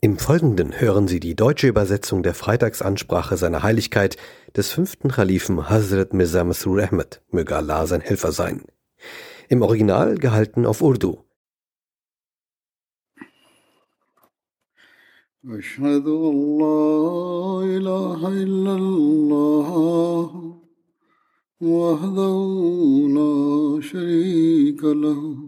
[0.00, 4.16] Im Folgenden hören Sie die deutsche Übersetzung der Freitagsansprache seiner Heiligkeit
[4.56, 8.62] des fünften Khalifen Hazrat Mirza Masroor Ahmed, möge Allah sein Helfer sein.
[9.48, 11.24] Im Original gehalten auf Urdu.
[15.44, 20.58] أشهد أن لا إله إلا الله
[21.60, 22.36] وحده
[23.18, 25.47] لا شريك له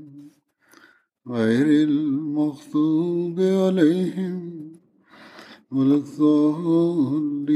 [1.27, 4.71] غير المغضوب عليهم
[5.71, 7.51] ولا الضالين.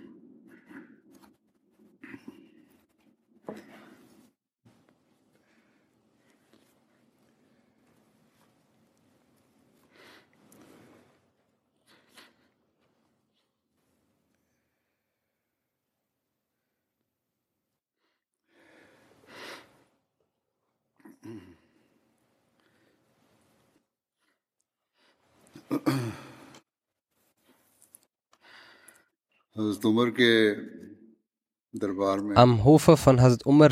[32.34, 33.68] Am Hofe von Hazrat Umar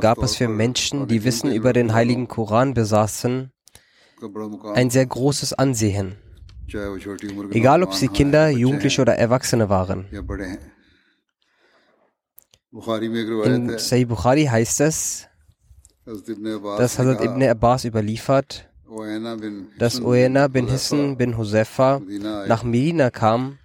[0.00, 3.50] gab es für Menschen, die Wissen über den heiligen Koran besaßen,
[4.74, 6.16] ein sehr großes Ansehen,
[7.50, 10.06] egal ob sie Kinder, Jugendliche oder Erwachsene waren.
[13.44, 15.28] In Sahih Bukhari heißt es,
[16.04, 18.70] dass Hazrat Ibn Abbas überliefert,
[19.78, 22.00] dass Oena bin Hissen bin Hosepha
[22.46, 23.58] nach Medina kam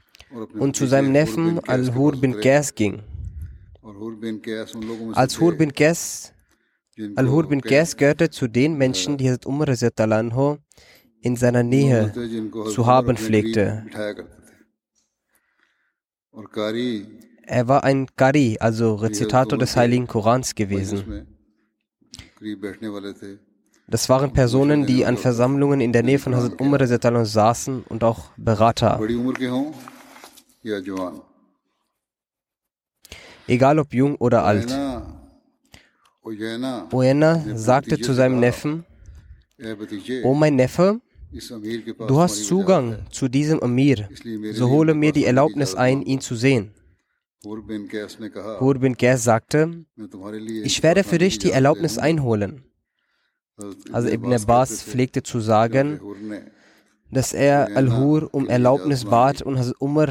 [0.58, 3.02] und zu seinem Neffen Al-Hur bin Qais ging.
[5.14, 6.34] Als Hur bin Qais
[7.16, 9.68] Al-Hur bin Qais gehörte zu den Menschen, die Hazrat Umar
[11.22, 12.14] in seiner Nähe
[12.74, 13.86] zu haben pflegte.
[17.44, 21.28] Er war ein Kari, also Rezitator des Heiligen Korans gewesen.
[23.90, 26.86] Das waren Personen, die an Versammlungen in der Nähe von Hazrat Umar
[27.26, 29.00] saßen und auch Berater.
[33.48, 34.72] Egal ob jung oder alt.
[36.24, 38.86] Uyena sagte zu seinem Neffen,
[40.24, 41.02] O mein Neffe,
[42.08, 44.08] du hast Zugang zu diesem Amir,
[44.54, 46.72] so hole mir die Erlaubnis ein, ihn zu sehen.
[47.44, 49.86] Hur bin Gers sagte,
[50.64, 52.69] ich werde für dich die Erlaubnis einholen.
[53.92, 56.00] Also Ibn Abbas pflegte zu sagen,
[57.12, 60.10] dass er Al-Hur um Erlaubnis bat und Hazrat Umar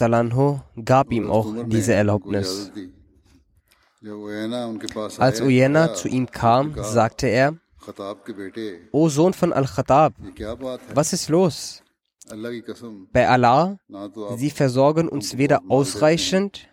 [0.00, 2.70] anhu, gab ihm auch diese Erlaubnis.
[5.18, 7.56] Als Uyena zu ihm kam, sagte er,
[8.92, 10.14] O Sohn von Al-Khattab,
[10.94, 11.82] was ist los?
[13.12, 13.78] Bei Allah,
[14.36, 16.68] sie versorgen uns weder ausreichend,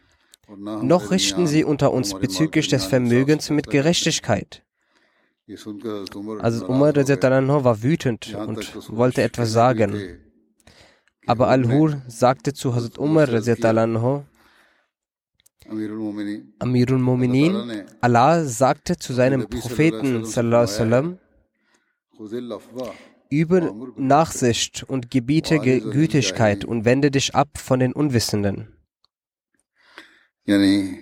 [0.57, 4.62] noch richten sie unter uns bezüglich des Vermögens mit Gerechtigkeit.
[6.39, 10.19] Also Umar war wütend und wollte etwas sagen.
[11.25, 13.27] Aber Al-Hur sagte zu Hazrat Umar
[16.59, 20.25] Amirul Mominin, Allah sagte zu seinem Propheten
[23.29, 28.69] übe Nachsicht und gebiete Gütigkeit und wende dich ab von den Unwissenden.
[30.45, 30.99] Yani,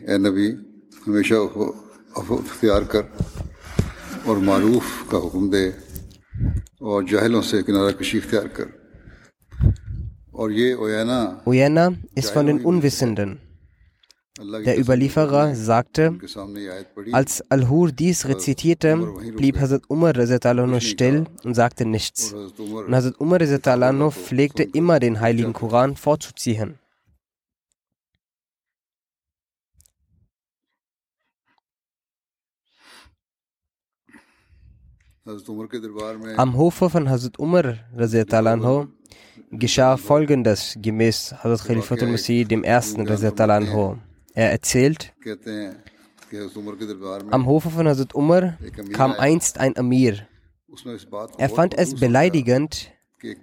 [4.25, 5.67] اور معروف کا حکم دے
[6.89, 8.65] اور جاہلوں سے کنارہ کشی اختیار کر
[10.41, 13.39] Uyana ist von den Unwissenden.
[14.65, 16.17] Der Überlieferer sagte,
[17.11, 18.97] als Al-Hur dies rezitierte,
[19.37, 20.13] blieb Hazrat Umar
[20.81, 22.33] still und sagte nichts.
[22.33, 26.80] Und Hazrat Umar pflegte immer den heiligen Koran vorzuziehen.
[36.37, 38.87] Am Hofe von Hazrat Umar radiallahu
[39.51, 43.97] geschah folgendes gemäß Hazrat Khalifatul Masih dem ersten anhu.
[44.33, 45.13] Er erzählt,
[47.31, 48.57] am Hofe von Hazrat Umar
[48.93, 50.27] kam einst ein Amir.
[51.37, 52.91] Er fand es beleidigend,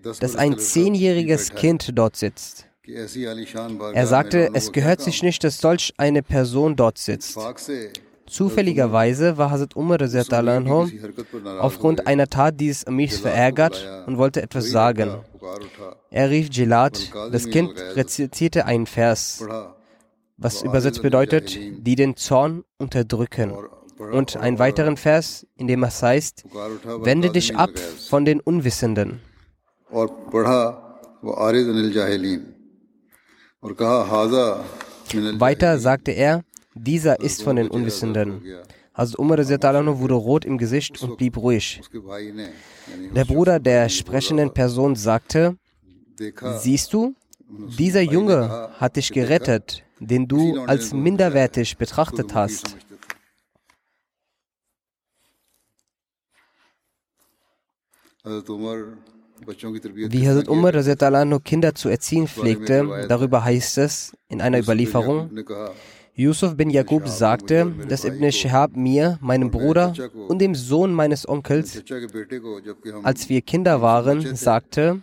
[0.02, 2.66] dass ein zehnjähriges Kind dort sitzt.
[3.92, 7.38] Er sagte, es gehört sich nicht, dass solch eine Person dort sitzt.
[8.28, 9.98] Zufälligerweise war Hazrat Umar
[11.60, 15.16] aufgrund einer Tat dieses Amirs verärgert und wollte etwas sagen.
[16.10, 19.44] Er rief Jilad, das Kind rezitierte einen Vers,
[20.36, 23.52] was übersetzt bedeutet, die den Zorn unterdrücken.
[23.98, 26.44] Und einen weiteren Vers, in dem es heißt,
[27.02, 27.70] wende dich ab
[28.08, 29.20] von den Unwissenden.
[35.10, 36.44] Weiter sagte er,
[36.78, 38.42] dieser ist von den Unwissenden.
[38.94, 41.80] Hazrat Umar wurde rot im Gesicht und blieb ruhig.
[43.14, 45.56] Der Bruder der sprechenden Person sagte,
[46.58, 47.14] siehst du,
[47.78, 52.76] dieser Junge hat dich gerettet, den du als minderwertig betrachtet hast.
[58.24, 65.30] Wie Hazrat Umar Kinder zu erziehen pflegte, darüber heißt es in einer Überlieferung,
[66.18, 69.94] Yusuf bin Jakub sagte, dass Ibn Shihab mir, meinem Bruder
[70.26, 71.80] und dem Sohn meines Onkels,
[73.04, 75.00] als wir Kinder waren, sagte,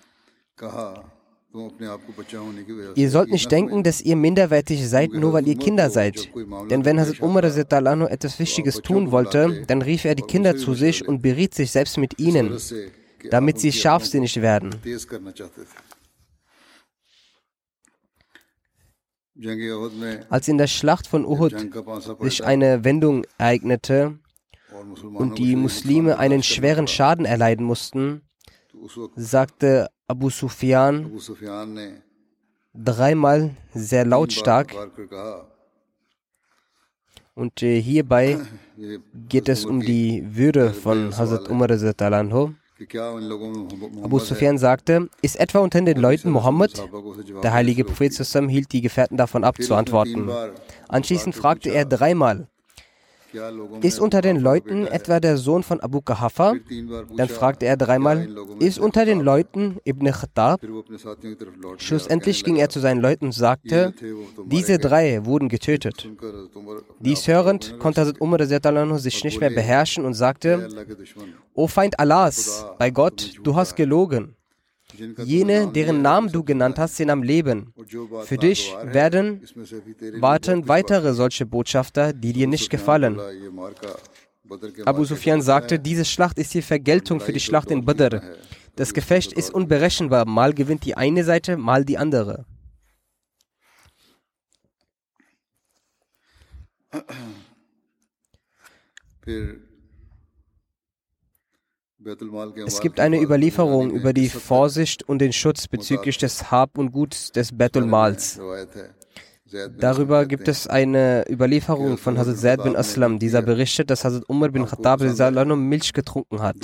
[2.95, 6.29] Ihr sollt nicht denken, dass ihr minderwertig seid, nur weil ihr Kinder seid.
[6.69, 11.07] Denn wenn Hazrat Umar etwas Wichtiges tun wollte, dann rief er die Kinder zu sich
[11.07, 12.57] und beriet sich selbst mit ihnen,
[13.31, 14.75] damit sie scharfsinnig werden.
[20.29, 21.53] Als in der Schlacht von Uhud
[22.21, 24.17] sich eine Wendung ereignete
[25.01, 28.21] und die Muslime einen schweren Schaden erleiden mussten,
[29.15, 31.11] sagte Abu Sufyan
[32.73, 34.73] dreimal sehr lautstark,
[37.35, 38.39] und äh, hierbei
[39.29, 41.67] geht es um die Würde von Hazrat Umar
[44.03, 46.83] Abu Sufyan sagte, ist etwa unter den Leuten Mohammed?
[47.41, 50.29] Der heilige Prophet hielt die Gefährten davon ab, zu antworten.
[50.89, 52.47] Anschließend fragte er dreimal,
[53.81, 56.53] ist unter den Leuten etwa der Sohn von Abu Kahafa?
[57.17, 58.27] Dann fragte er dreimal,
[58.59, 60.61] ist unter den Leuten Ibn Khattab?
[61.77, 63.93] Schlussendlich ging er zu seinen Leuten und sagte,
[64.45, 66.07] diese drei wurden getötet.
[66.99, 68.45] Dies hörend konnte Hazrat Umar
[68.99, 70.69] sich nicht mehr beherrschen und sagte,
[71.53, 74.35] O Feind Allahs, bei Gott, du hast gelogen.
[74.93, 77.73] Jene, deren Namen du genannt hast, sind am Leben.
[78.23, 79.41] Für dich werden
[80.19, 83.19] warten weitere solche Botschafter, die dir nicht gefallen.
[84.85, 88.21] Abu Sufyan sagte, diese Schlacht ist die Vergeltung für die Schlacht in Badr.
[88.75, 90.25] Das Gefecht ist unberechenbar.
[90.25, 92.45] Mal gewinnt die eine Seite, mal die andere.
[102.65, 107.31] Es gibt eine Überlieferung über die Vorsicht und den Schutz bezüglich des Hab und Guts
[107.31, 108.39] des Bettelmals.
[109.77, 113.19] Darüber gibt es eine Überlieferung von Hazrat Zaid bin Aslam.
[113.19, 116.57] Dieser berichtet, dass Hazrat Umar bin Khattab Milch getrunken hat.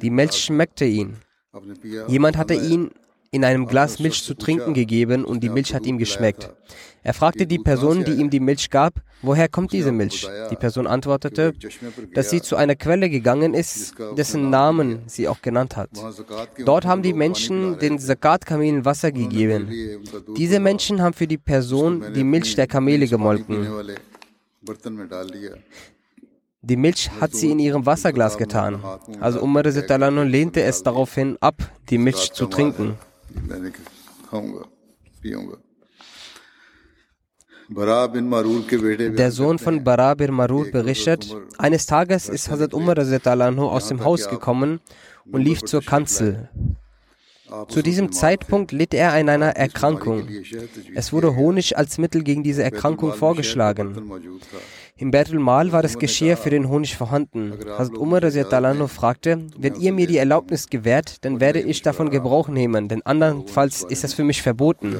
[0.00, 1.16] Die Milch schmeckte ihn.
[2.08, 2.90] Jemand hatte ihn
[3.32, 6.50] in einem Glas Milch zu trinken gegeben und die Milch hat ihm geschmeckt.
[7.02, 10.28] Er fragte die Person, die ihm die Milch gab, woher kommt diese Milch?
[10.50, 11.54] Die Person antwortete,
[12.12, 15.88] dass sie zu einer Quelle gegangen ist, dessen Namen sie auch genannt hat.
[16.64, 19.68] Dort haben die Menschen den Zakat-Kamelen Wasser gegeben.
[20.36, 23.66] Diese Menschen haben für die Person die Milch der Kamele gemolken.
[26.60, 28.78] Die Milch hat sie in ihrem Wasserglas getan.
[29.20, 31.56] Also Umar lehnte es daraufhin ab,
[31.88, 32.98] die Milch zu trinken.
[39.16, 44.28] Der Sohn von Bara bin Marur berichtet, eines Tages ist Hazrat Umar aus dem Haus
[44.28, 44.80] gekommen
[45.30, 46.48] und lief zur Kanzel.
[47.68, 50.26] Zu diesem Zeitpunkt litt er an einer Erkrankung.
[50.94, 54.10] Es wurde Honig als Mittel gegen diese Erkrankung vorgeschlagen.
[55.02, 57.52] Im Beitul Mal war das Geschirr für den Honig vorhanden.
[57.76, 58.20] Hazrat Umar
[58.86, 63.82] fragte, wenn ihr mir die Erlaubnis gewährt, dann werde ich davon Gebrauch nehmen, denn andernfalls
[63.82, 64.94] ist es für mich verboten.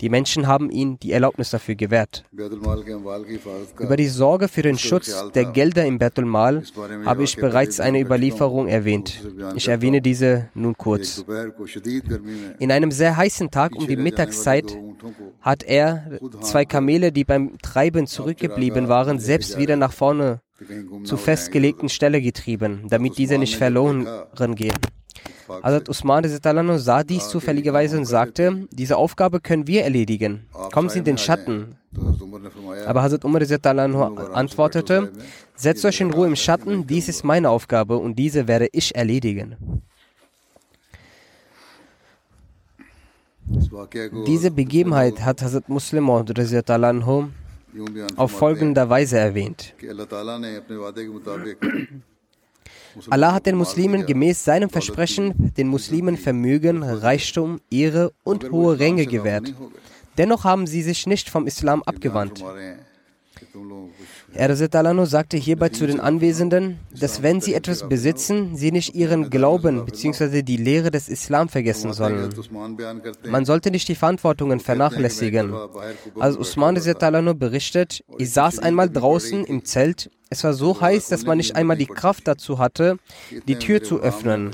[0.00, 2.24] Die Menschen haben ihm die Erlaubnis dafür gewährt.
[3.78, 6.62] Über die Sorge für den Schutz der Gelder im Beitul Mal
[7.04, 9.20] habe ich bereits eine Überlieferung erwähnt.
[9.56, 11.22] Ich erwähne diese nun kurz.
[12.58, 14.74] In einem sehr heißen Tag um die Mittagszeit
[15.42, 20.40] hat er zwei Kamele, die beim Treiben zurückgeblieben waren, selbst wieder nach vorne
[21.04, 24.06] zur festgelegten Stelle getrieben, damit diese nicht verloren
[24.54, 24.78] gehen.
[25.48, 26.24] Hazrat Usman
[26.78, 30.46] sah dies zufälligerweise und sagte, diese Aufgabe können wir erledigen.
[30.72, 31.76] Kommen Sie in den Schatten.
[32.86, 33.42] Aber Hazrat Umar
[34.32, 35.12] antwortete,
[35.54, 39.56] setzt euch in Ruhe im Schatten, dies ist meine Aufgabe und diese werde ich erledigen.
[44.26, 46.08] Diese Begebenheit hat Hazrat Muslim
[48.16, 49.74] auf folgende Weise erwähnt.
[53.10, 59.06] Allah hat den Muslimen gemäß seinem Versprechen den Muslimen Vermögen, Reichtum, Ehre und hohe Ränge
[59.06, 59.52] gewährt.
[60.16, 62.44] Dennoch haben sie sich nicht vom Islam abgewandt.
[64.34, 64.56] Er
[65.06, 70.42] sagte hierbei zu den Anwesenden, dass wenn sie etwas besitzen, sie nicht ihren Glauben bzw.
[70.42, 72.30] die Lehre des Islam vergessen sollen.
[73.26, 75.54] Man sollte nicht die Verantwortungen vernachlässigen.
[76.18, 76.74] Also Usman
[77.38, 81.76] berichtet, ich saß einmal draußen im Zelt es war so heiß, dass man nicht einmal
[81.76, 82.98] die Kraft dazu hatte,
[83.46, 84.50] die Tür zu öffnen.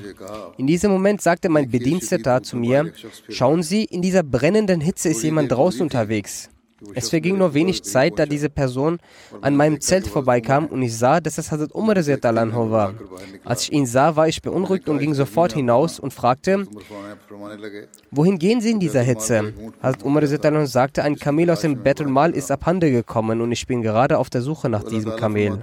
[0.59, 2.93] In diesem Moment sagte mein Bediensteter zu mir,
[3.31, 6.51] schauen Sie, in dieser brennenden Hitze ist jemand draußen unterwegs.
[6.95, 8.99] Es verging nur wenig Zeit, da diese Person
[9.43, 12.95] an meinem Zelt vorbeikam und ich sah, dass es Hazrat Umar war.
[13.45, 16.67] Als ich ihn sah, war ich beunruhigt und ging sofort hinaus und fragte,
[18.11, 19.53] wohin gehen Sie in dieser Hitze?
[19.83, 20.27] Hazrat Umar
[20.67, 24.31] sagte, ein Kamel aus dem Betul Mal ist abhanden gekommen und ich bin gerade auf
[24.31, 25.59] der Suche nach diesem Kamel.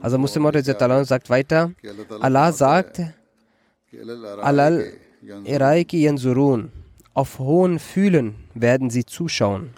[0.00, 0.48] Also Muslim
[1.04, 1.72] sagt weiter,
[2.20, 3.00] Allah sagt,
[4.42, 4.92] Alal
[5.44, 6.70] Iraiki Yansurun,
[7.14, 9.70] auf hohen Fühlen werden sie zuschauen.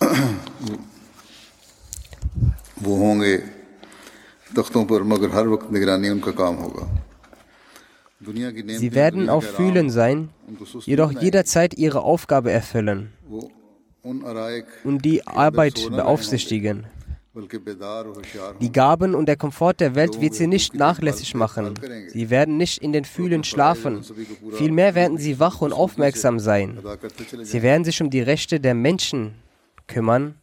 [2.83, 3.35] वो होंगे
[4.57, 6.85] तख्तों पर मगर हर वक्त निगरानी उनका काम होगा
[8.79, 10.29] Sie werden auf Fühlen sein,
[10.85, 13.13] jedoch jederzeit ihre Aufgabe erfüllen
[14.83, 16.87] und die Arbeit beaufsichtigen.
[18.60, 21.74] Die Gaben und der Komfort der Welt wird sie nicht nachlässig machen.
[22.08, 24.02] Sie werden nicht in den Fühlen schlafen.
[24.52, 26.78] Vielmehr werden sie wach und aufmerksam sein.
[27.42, 29.34] Sie werden sich um die Rechte der Menschen
[29.86, 30.34] kümmern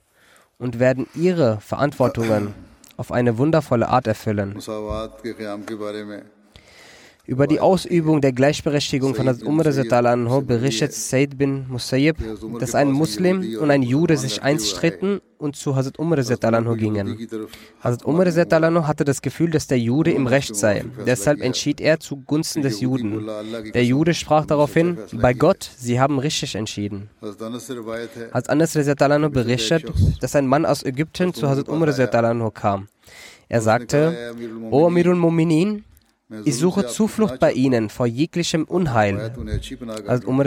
[0.60, 2.54] und werden ihre Verantwortungen
[2.96, 4.58] auf eine wundervolle Art erfüllen.
[7.28, 12.16] Über die Ausübung der Gleichberechtigung von Hazrat Umar berichtet Said bin Musayyib,
[12.60, 16.18] dass ein Muslim und ein Jude sich einst stritten und zu Hazrat Umar
[16.78, 17.28] gingen.
[17.82, 20.86] Hazrat Umar hatte das Gefühl, dass der Jude im Recht sei.
[21.06, 23.28] Deshalb entschied er zugunsten des Juden.
[23.74, 27.10] Der Jude sprach daraufhin, bei Gott, Sie haben richtig entschieden.
[27.22, 29.84] Hazrat Anas berichtet,
[30.22, 32.88] dass ein Mann aus Ägypten zu Hazrat Umar kam.
[33.50, 34.34] Er sagte,
[34.72, 35.84] O Amirul Mu'minin,
[36.44, 39.32] ich suche Zuflucht bei ihnen vor jeglichem Unheil.
[40.08, 40.46] Als Umar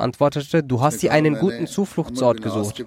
[0.00, 2.84] antwortete, du hast dir einen guten Zufluchtsort gesucht.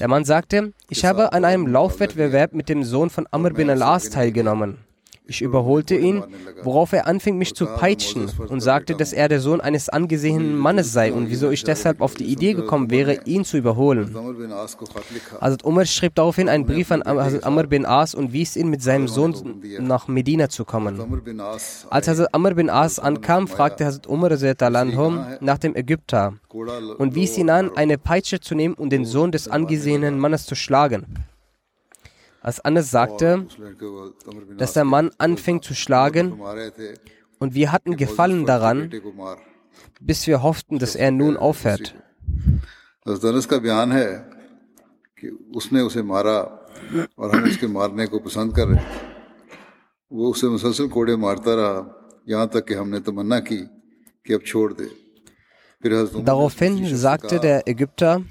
[0.00, 4.08] Der Mann sagte, ich habe an einem Laufwettbewerb mit dem Sohn von Amr bin al-As
[4.08, 4.78] teilgenommen.
[5.30, 6.24] Ich überholte ihn,
[6.62, 10.94] worauf er anfing, mich zu peitschen und sagte, dass er der Sohn eines angesehenen Mannes
[10.94, 14.16] sei und wieso ich deshalb auf die Idee gekommen wäre, ihn zu überholen.
[15.38, 18.82] Hazrat Umar schrieb daraufhin einen Brief an Hazrat Amr bin As und wies ihn, mit
[18.82, 20.98] seinem Sohn nach Medina zu kommen.
[21.90, 26.32] Als Hazrat Amr bin As ankam, fragte Hazrat Umar nach dem Ägypter
[26.96, 30.54] und wies ihn an, eine Peitsche zu nehmen und den Sohn des angesehenen Mannes zu
[30.54, 31.04] schlagen.
[32.40, 33.46] Als Anas sagte,
[34.56, 36.40] dass der Mann anfing zu schlagen
[37.38, 38.90] und wir hatten Gefallen daran,
[40.00, 41.94] bis wir hofften, dass er nun aufhört.
[56.24, 58.22] Daraufhin sagte der Ägypter,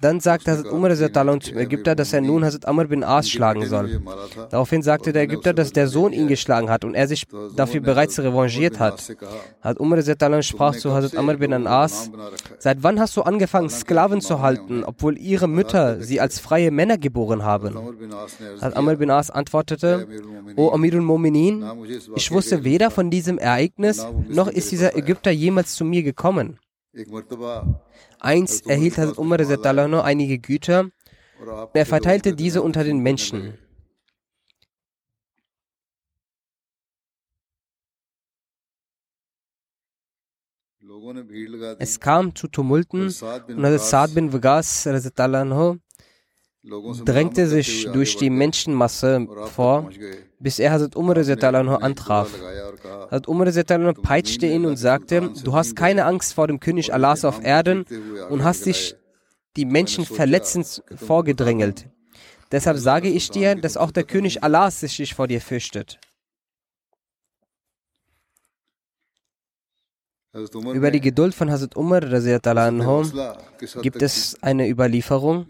[0.00, 4.00] dann sagte Hazrat Umar zum Ägypter, dass er nun Hazrat Amr bin As schlagen soll.
[4.50, 8.18] Daraufhin sagte der Ägypter, dass der Sohn ihn geschlagen hat und er sich dafür bereits
[8.18, 9.14] revanchiert hat.
[9.62, 12.10] Hazrat Umar sprach zu Hazrat Amr bin As,
[12.58, 16.96] seit wann hast du angefangen, Sklaven zu halten, obwohl ihre Mütter sie als freie Männer
[16.96, 17.76] geboren haben?
[18.54, 20.06] Hazrat Amr bin As antwortete,
[20.56, 21.64] O Amirul Mominin,
[22.16, 26.58] ich wusste weder von diesem Ereignis, noch ist dieser Ägypter jemals zu mir gekommen.
[28.20, 29.38] Eins erhielt Hazrat Umar
[30.04, 30.90] einige Güter.
[31.40, 33.58] Und er verteilte diese unter den Menschen.
[41.78, 44.86] Es kam zu Tumulten und Hazrat Saad bin Vagas
[47.06, 49.90] drängte sich durch die Menschenmasse vor,
[50.40, 52.30] bis er Hazrat Umar antraf.
[53.10, 57.44] Hazrat Umar peitschte ihn und sagte, du hast keine Angst vor dem König Allahs auf
[57.44, 57.84] Erden
[58.30, 58.96] und hast dich
[59.56, 61.88] die Menschen verletzend vorgedrängelt.
[62.50, 66.00] Deshalb sage ich dir, dass auch der König Allahs sich nicht vor dir fürchtet.
[70.32, 72.00] Über die Geduld von Hazrat Umar
[73.82, 75.46] gibt es eine Überlieferung,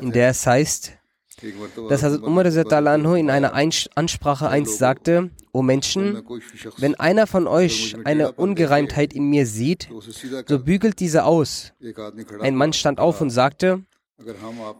[0.00, 0.92] in der es heißt,
[1.88, 2.46] dass Hazrat Umar
[3.16, 6.22] in einer Ansprache einst sagte, O Menschen,
[6.78, 9.88] wenn einer von euch eine Ungereimtheit in mir sieht,
[10.46, 11.72] so bügelt diese aus.
[12.40, 13.82] Ein Mann stand auf und sagte,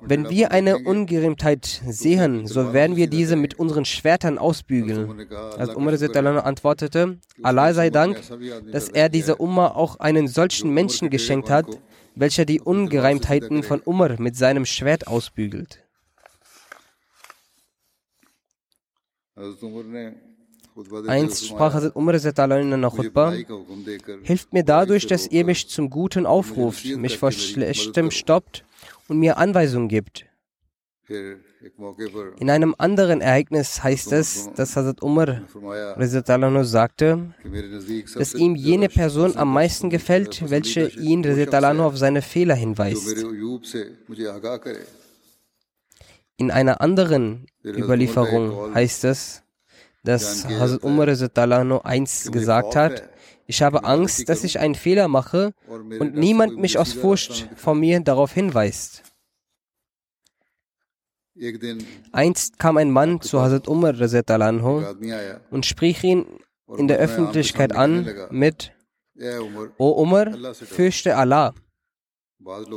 [0.02, 5.26] wenn wir eine Ungereimtheit sehen, so werden wir diese mit unseren Schwertern ausbügeln.
[5.58, 8.20] Als Umar antwortete, Allah sei Dank,
[8.70, 11.66] dass er dieser Umma auch einen solchen Menschen geschenkt hat,
[12.14, 15.81] welcher die Ungereimtheiten von Umar mit seinem Schwert ausbügelt.
[21.06, 23.34] Einst sprach Hazrat Umar in einer Khutbah,
[24.22, 28.64] hilft mir dadurch, dass ihr mich zum Guten aufruft, mich vor Schlechtem stoppt
[29.08, 30.26] und mir Anweisungen gibt.
[32.38, 35.42] In einem anderen Ereignis heißt es, dass Hazrat Umar
[36.64, 37.34] sagte,
[38.14, 41.22] dass ihm jene Person am meisten gefällt, welche ihn
[41.80, 43.26] auf seine Fehler hinweist.
[46.36, 49.42] In einer anderen Überlieferung heißt es,
[50.04, 51.06] dass Hazrat Umar
[51.84, 53.08] eins gesagt hat,
[53.46, 58.00] ich habe Angst, dass ich einen Fehler mache und niemand mich aus Furcht vor mir
[58.00, 59.02] darauf hinweist.
[62.12, 63.94] Einst kam ein Mann zu Hazrat Umar
[65.50, 66.26] und sprich ihn
[66.76, 68.72] in der Öffentlichkeit an mit
[69.78, 71.54] O Umar, fürchte Allah.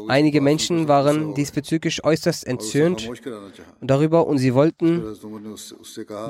[0.08, 3.10] Einige Menschen waren diesbezüglich äußerst entzürnt
[3.82, 5.04] darüber und sie wollten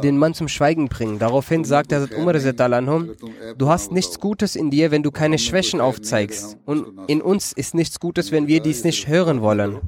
[0.04, 1.20] den Mann zum Schweigen bringen.
[1.20, 2.34] Daraufhin sagte Hazrat Umar,
[3.58, 6.58] du hast nichts Gutes in dir, wenn du keine Schwächen aufzeigst.
[6.66, 9.80] Und in uns ist nichts Gutes, wenn wir dies nicht hören wollen.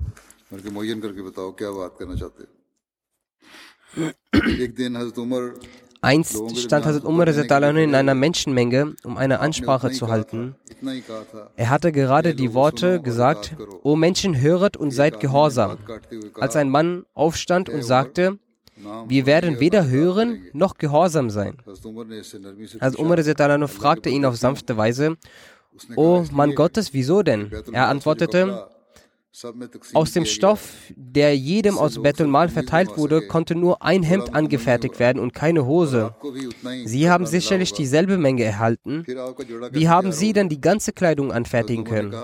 [6.07, 10.55] Einst stand Hazrat Umar in einer Menschenmenge, um eine Ansprache zu halten.
[11.57, 15.77] Er hatte gerade die Worte gesagt, O Menschen, höret und seid gehorsam.
[16.35, 18.39] Als ein Mann aufstand und sagte,
[19.07, 21.57] wir werden weder hören noch gehorsam sein.
[22.79, 25.17] Als Umar fragte ihn auf sanfte Weise,
[25.97, 27.51] O Mann Gottes, wieso denn?
[27.73, 28.69] Er antwortete,
[29.93, 35.19] aus dem Stoff, der jedem aus Betul verteilt wurde, konnte nur ein Hemd angefertigt werden
[35.19, 36.15] und keine Hose.
[36.85, 39.05] Sie haben sicherlich dieselbe Menge erhalten.
[39.71, 42.15] Wie haben Sie denn die ganze Kleidung anfertigen können?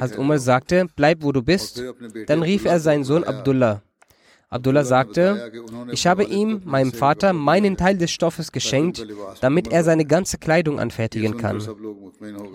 [0.00, 1.82] Als Umar sagte, bleib wo du bist,
[2.26, 3.82] dann rief er seinen Sohn Abdullah.
[4.54, 5.50] Abdullah sagte,
[5.90, 9.04] ich habe ihm, meinem Vater, meinen Teil des Stoffes geschenkt,
[9.40, 11.60] damit er seine ganze Kleidung anfertigen kann.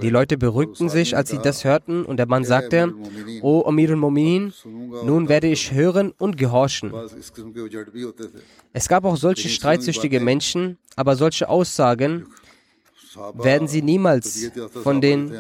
[0.01, 2.93] Die Leute beruhigten sich, als sie das hörten, und der Mann sagte,
[3.41, 4.53] O Amir al-Mu'minin,
[5.03, 6.93] nun werde ich hören und gehorchen.
[8.71, 12.27] Es gab auch solche streitsüchtige Menschen, aber solche Aussagen,
[13.33, 14.51] werden sie niemals
[14.83, 15.33] von den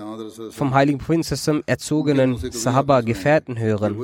[0.51, 3.95] vom heiligen Propheten erzogenen Sahaba-Gefährten hören.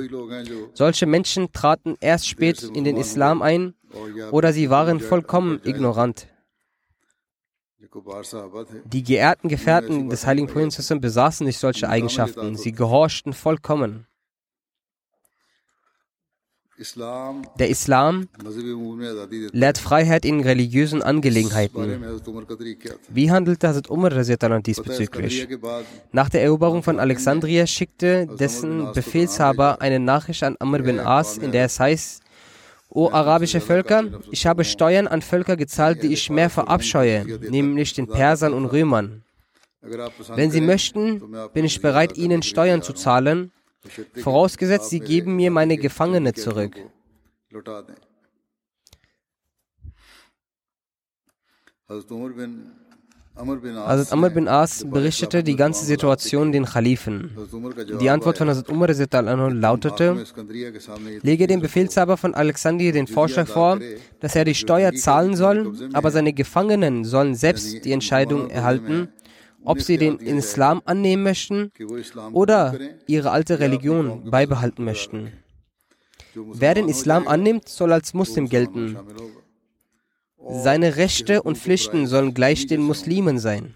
[0.74, 3.74] Solche Menschen traten erst spät in den Islam ein
[4.32, 6.28] oder sie waren vollkommen ignorant.
[8.86, 12.56] Die geehrten Gefährten des heiligen Propheten besaßen nicht solche Eigenschaften.
[12.56, 14.08] Sie gehorchten vollkommen.
[17.58, 18.28] Der Islam
[19.54, 22.04] lehrt Freiheit in religiösen Angelegenheiten.
[23.10, 25.48] Wie handelte Hazrat Umar diesbezüglich?
[26.12, 31.54] Nach der Eroberung von Alexandria schickte dessen Befehlshaber eine Nachricht an Amr bin As, in
[31.54, 32.22] der es heißt,
[32.90, 38.08] O arabische Völker, ich habe Steuern an Völker gezahlt, die ich mehr verabscheue, nämlich den
[38.08, 39.24] Persern und Römern.
[40.36, 41.22] Wenn Sie möchten,
[41.54, 43.52] bin ich bereit, Ihnen Steuern zu zahlen,
[44.22, 46.76] vorausgesetzt, sie geben mir meine Gefangene zurück.
[53.38, 57.32] Hazrat Amr bin As berichtete die ganze Situation den Khalifen.
[58.00, 58.88] Die Antwort von Hazrat Umar
[59.52, 60.24] lautete,
[61.22, 63.80] lege dem Befehlshaber von Alexandria den Vorschlag vor,
[64.22, 69.10] dass er die Steuer zahlen soll, aber seine Gefangenen sollen selbst die Entscheidung erhalten,
[69.66, 71.72] ob sie den Islam annehmen möchten
[72.32, 75.32] oder ihre alte Religion beibehalten möchten.
[76.36, 78.98] Wer den Islam annimmt, soll als Muslim gelten.
[80.48, 83.74] Seine Rechte und Pflichten sollen gleich den Muslimen sein.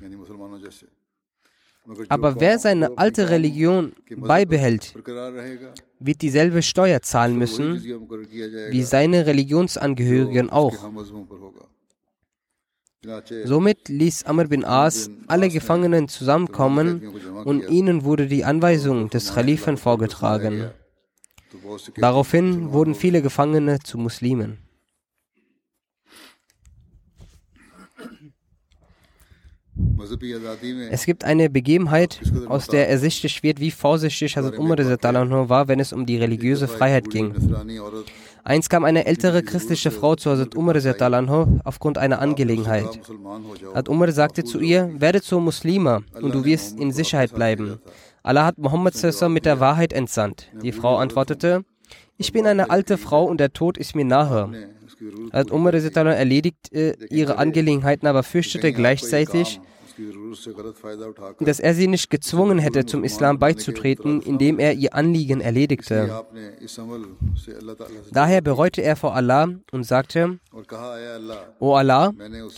[2.10, 4.93] Aber wer seine alte Religion beibehält,
[5.99, 10.91] wird dieselbe Steuer zahlen müssen, wie seine Religionsangehörigen auch.
[13.46, 17.08] Somit ließ Amr bin As alle Gefangenen zusammenkommen
[17.46, 20.72] und ihnen wurde die Anweisung des Khalifen vorgetragen.
[21.96, 24.58] Daraufhin wurden viele Gefangene zu Muslimen.
[30.92, 34.78] Es gibt eine Begebenheit, aus der ersichtlich wird, wie vorsichtig Hazrat Umar
[35.50, 37.34] war, wenn es um die religiöse Freiheit ging.
[38.43, 40.75] Eins kam eine ältere christliche Frau zu Hazrat Umar
[41.63, 42.99] aufgrund einer Angelegenheit.
[43.67, 47.80] Hazrat Umar sagte zu ihr, werde zur Muslima und du wirst in Sicherheit bleiben.
[48.23, 48.95] Allah hat Muhammad
[49.30, 50.49] mit der Wahrheit entsandt.
[50.62, 51.63] Die Frau antwortete,
[52.17, 54.52] ich bin eine alte Frau und der Tod ist mir nahe.
[55.32, 59.62] Hazrat Umar erledigt äh, ihre Angelegenheiten, aber fürchtete gleichzeitig,
[61.40, 66.24] dass er sie nicht gezwungen hätte, zum Islam beizutreten, indem er ihr Anliegen erledigte.
[68.12, 70.40] Daher bereute er vor Allah und sagte,
[71.60, 72.14] O Allah,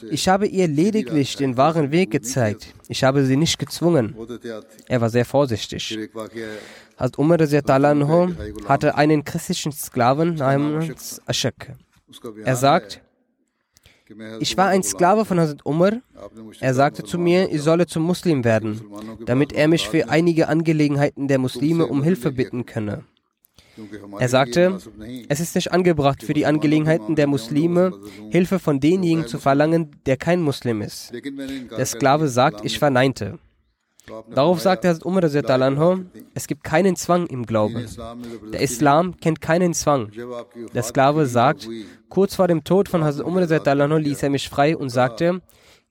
[0.10, 2.74] ich habe ihr lediglich den wahren Weg gezeigt.
[2.88, 4.16] Ich habe sie nicht gezwungen.
[4.88, 5.98] Er war sehr vorsichtig.
[7.02, 7.40] Hazrat Umar
[8.68, 11.76] hatte einen christlichen Sklaven namens Ashak.
[12.44, 13.02] Er sagt,
[14.40, 16.02] ich war ein Sklave von Hazrat Umar.
[16.60, 18.82] Er sagte zu mir, ich solle zum Muslim werden,
[19.26, 23.04] damit er mich für einige Angelegenheiten der Muslime um Hilfe bitten könne.
[24.20, 24.78] Er sagte,
[25.30, 27.94] es ist nicht angebracht für die Angelegenheiten der Muslime
[28.30, 31.12] Hilfe von denjenigen zu verlangen, der kein Muslim ist.
[31.14, 33.40] Der Sklave sagt, ich verneinte.
[34.30, 35.24] Darauf sagte Hazrat Umar,
[36.34, 37.86] es gibt keinen Zwang im Glauben.
[38.52, 40.12] Der Islam kennt keinen Zwang.
[40.74, 41.68] Der Sklave sagt,
[42.10, 45.42] kurz vor dem Tod von Hazrat Umar ließ er mich frei und sagte,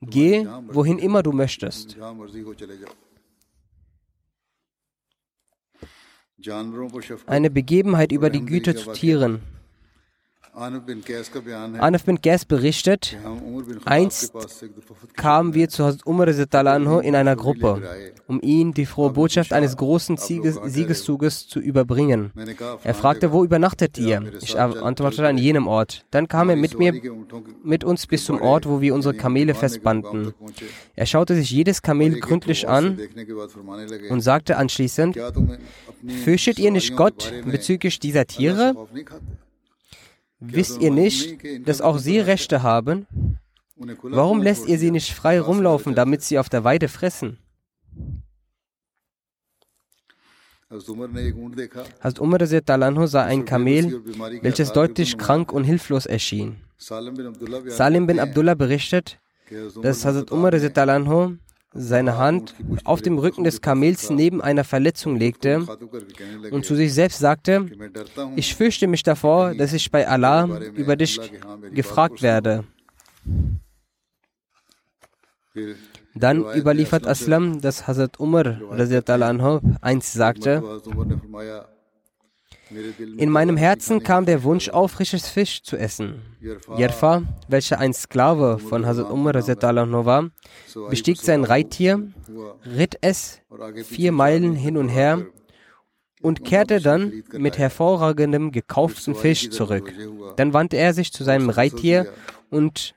[0.00, 1.96] geh, wohin immer du möchtest.
[7.26, 9.40] Eine Begebenheit über die Güte zu Tieren.
[10.52, 13.16] Anaf bin Qais berichtet,
[13.84, 14.32] einst
[15.16, 16.28] kamen wir zu Hazrat Umar
[17.02, 17.82] in einer Gruppe,
[18.26, 22.32] um ihn die frohe Botschaft eines großen Sieges Siegeszuges zu überbringen.
[22.82, 24.22] Er fragte, wo übernachtet ihr?
[24.40, 26.04] Ich antwortete an jenem Ort.
[26.10, 26.94] Dann kam er mit mir,
[27.62, 30.34] mit uns bis zum Ort, wo wir unsere Kamele festbanden.
[30.96, 32.98] Er schaute sich jedes Kamel gründlich an
[34.10, 35.18] und sagte anschließend,
[36.24, 38.74] fürchtet ihr nicht Gott bezüglich dieser Tiere?
[40.40, 43.06] Wisst ihr nicht, dass auch sie Rechte haben?
[43.76, 47.38] Warum lässt ihr sie nicht frei rumlaufen, damit sie auf der Weide fressen?
[50.70, 54.02] Hazrat Umar sah ein Kamel,
[54.42, 56.56] welches deutlich krank und hilflos erschien.
[56.78, 59.18] Salim bin Abdullah berichtet,
[59.82, 60.52] dass Hazrat Umar
[61.72, 62.54] seine Hand
[62.84, 65.66] auf dem Rücken des Kamels neben einer Verletzung legte
[66.50, 67.66] und zu sich selbst sagte,
[68.36, 71.20] ich fürchte mich davor, dass ich bei Allah über dich
[71.72, 72.64] gefragt werde.
[76.14, 78.58] Dann überliefert Aslam, dass Hazrat Umar
[79.80, 80.62] einst sagte,
[83.16, 86.22] in meinem Herzen kam der Wunsch auf, frisches Fisch zu essen.
[86.76, 90.30] Jerfa, welcher ein Sklave von Hazrat Umar war,
[90.88, 92.12] bestieg sein Reittier,
[92.64, 93.40] ritt es
[93.84, 95.26] vier Meilen hin und her
[96.22, 99.92] und kehrte dann mit hervorragendem gekauften Fisch zurück.
[100.36, 102.12] Dann wandte er sich zu seinem Reittier
[102.50, 102.94] und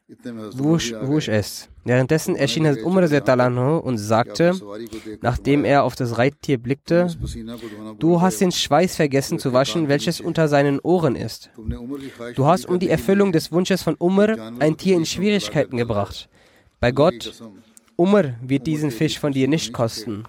[0.53, 1.69] wusch, wusch es.
[1.85, 4.53] Währenddessen erschien Hazrat Umar und sagte,
[5.21, 7.07] nachdem er auf das Reittier blickte,
[7.99, 11.49] du hast den Schweiß vergessen zu waschen, welches unter seinen Ohren ist.
[12.35, 16.29] Du hast um die Erfüllung des Wunsches von Umar ein Tier in Schwierigkeiten gebracht.
[16.79, 17.33] Bei Gott,
[17.95, 20.23] Umar wird diesen Fisch von dir nicht kosten.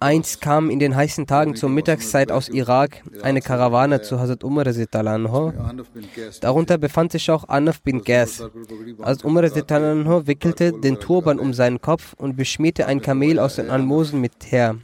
[0.00, 4.64] Einst kam in den heißen Tagen zur Mittagszeit aus Irak eine Karawane zu Hazrat Umar
[6.40, 8.42] Darunter befand sich auch Anaf bin Gas.
[9.02, 9.42] Hazrat Umar
[10.26, 14.76] wickelte den Turban um seinen Kopf und beschmierte ein Kamel aus den Almosen mit her.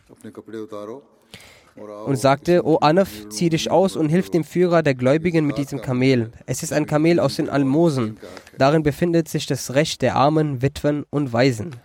[2.06, 5.82] und sagte, O Anaf, zieh dich aus und hilf dem Führer der Gläubigen mit diesem
[5.82, 6.32] Kamel.
[6.46, 8.16] Es ist ein Kamel aus den Almosen.
[8.56, 11.76] Darin befindet sich das Recht der Armen, Witwen und Waisen.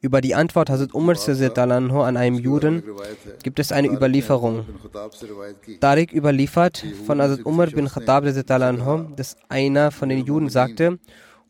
[0.00, 1.16] Über die Antwort Hazrat Umar
[2.06, 2.82] an einem Juden
[3.42, 4.64] gibt es eine Überlieferung.
[5.80, 10.98] Tariq überliefert von Hazrat Umar bin Khattab, dass einer von den Juden sagte,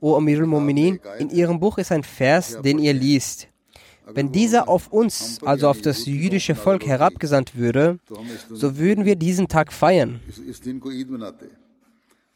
[0.00, 3.48] O Amirul Mu'minin, in Ihrem Buch ist ein Vers, den ihr liest.
[4.06, 7.98] Wenn dieser auf uns, also auf das jüdische Volk, herabgesandt würde,
[8.50, 10.20] so würden wir diesen Tag feiern.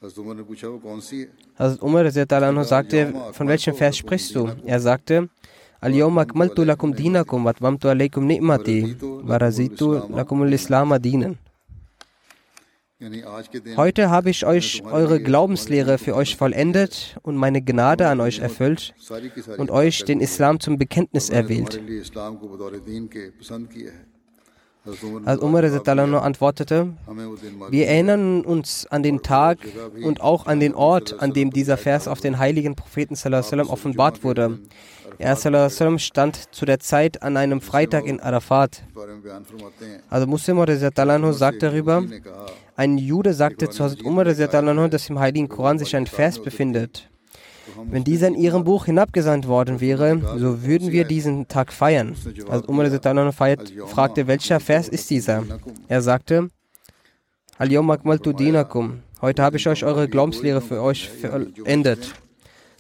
[0.02, 2.10] Hazrat Umar
[2.64, 4.48] sagte, von welchem Vers sprichst du?
[4.66, 5.28] Er sagte,
[5.80, 11.38] Al-Yawm akmaltu lakum dinakum wa atmamtu alaykum ni'mati wa razitu lakum al-Islam dienen.
[13.76, 18.94] Heute habe ich euch eure Glaubenslehre für euch vollendet und meine Gnade an euch erfüllt
[19.58, 21.80] und euch den Islam zum Bekenntnis erwählt.
[25.24, 25.62] Als Umar
[26.24, 26.92] antwortete,
[27.70, 29.58] wir erinnern uns an den Tag
[30.02, 33.14] und auch an den Ort, an dem dieser Vers auf den heiligen Propheten
[33.68, 34.58] offenbart wurde.
[35.18, 35.36] Er
[35.98, 38.82] stand zu der Zeit an einem Freitag in Arafat.
[40.10, 40.58] Also Muslim
[41.32, 42.02] sagt darüber,
[42.74, 47.08] ein Jude sagte zu Hazrat Umar, dass im heiligen Koran sich ein Vers befindet.
[47.84, 52.16] Wenn dieser in ihrem Buch hinabgesandt worden wäre, so würden wir diesen Tag feiern.
[52.48, 55.44] Als Umar feiert, fragte, welcher Vers ist dieser?
[55.88, 56.48] Er sagte,
[57.58, 58.32] Al-Yawm akmaltu.
[59.20, 62.12] Heute habe ich euch eure Glaubenslehre für euch verendet.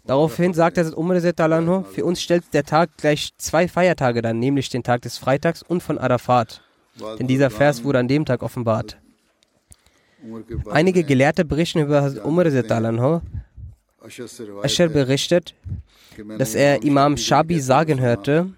[0.04, 5.02] Daraufhin sagte Umar für uns stellt der Tag gleich zwei Feiertage dann, nämlich den Tag
[5.02, 6.62] des Freitags und von Arafat.
[7.18, 8.98] Denn dieser Vers wurde an dem Tag offenbart.
[10.70, 12.44] Einige Gelehrte berichten über Umar
[14.62, 15.54] Asher berichtet,
[16.38, 18.50] dass er Imam Shabi sagen hörte,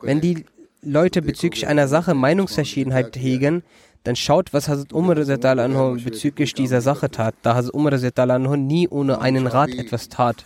[0.00, 0.44] wenn die
[0.82, 3.62] Leute bezüglich einer Sache Meinungsverschiedenheit hegen,
[4.04, 9.46] dann schaut, was Hazrat Umar bezüglich dieser Sache tat, da Hazrat Umar nie ohne einen
[9.46, 10.44] Rat etwas tat.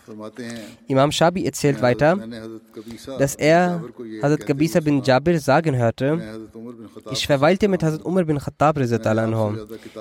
[0.88, 2.19] Imam Shabi erzählt weiter,
[3.19, 3.83] dass er
[4.23, 6.21] Hazrat Gabisa bin Jabir sagen hörte,
[7.11, 8.79] ich verweilte mit Hazrat Umar bin Khattab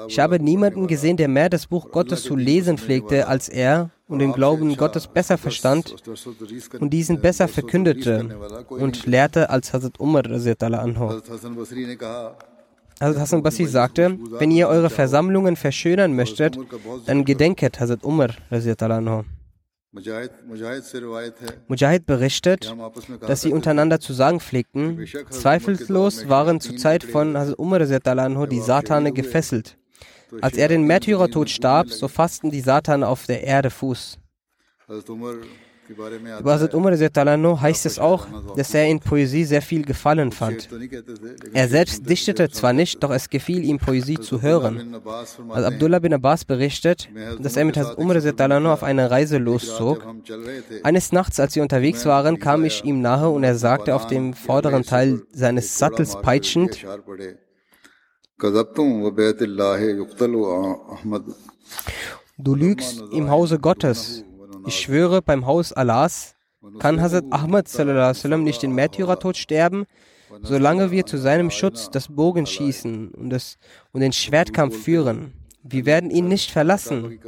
[0.08, 4.20] Ich habe niemanden gesehen, der mehr das Buch Gottes zu lesen pflegte als er und
[4.20, 5.96] den Glauben Gottes besser verstand
[6.80, 8.38] und diesen besser verkündete
[8.70, 10.24] und lehrte als Hazrat Umar.
[13.02, 16.58] Hazrat Hassan Basri sagte, wenn ihr eure Versammlungen verschönern möchtet,
[17.06, 18.30] dann gedenket Hazrat Umar.
[21.68, 22.76] Mujahid berichtet,
[23.22, 29.12] dass sie untereinander zu sagen pflegten, zweifellos waren zur Zeit von Hazrat Umar die Satane
[29.12, 29.78] gefesselt.
[30.42, 34.20] Als er den Märtyrertod starb, so fassten die Satane auf der Erde Fuß.
[35.88, 40.70] Über Hazrat Umar heißt es auch, dass er in Poesie sehr viel Gefallen fand.
[41.54, 44.96] Er selbst dichtete zwar nicht, doch es gefiel ihm, Poesie zu hören.
[45.50, 50.06] Als Abdullah bin Abbas berichtet, dass er mit Hazrat Umar auf eine Reise loszog.
[50.84, 54.34] Eines Nachts, als sie unterwegs waren, kam ich ihm nahe und er sagte auf dem
[54.34, 56.86] vorderen Teil seines Sattels peitschend,
[62.38, 64.26] Du lügst im Hause Gottes.
[64.68, 66.36] Ich schwöre beim Haus Allahs,
[66.80, 67.68] kann Hazrat Ahmad
[68.40, 69.86] nicht den Märtyrertod sterben,
[70.42, 73.58] solange wir zu seinem Schutz das Bogenschießen und, das,
[73.92, 75.34] und den Schwertkampf führen.
[75.64, 77.20] Wir werden ihn nicht verlassen,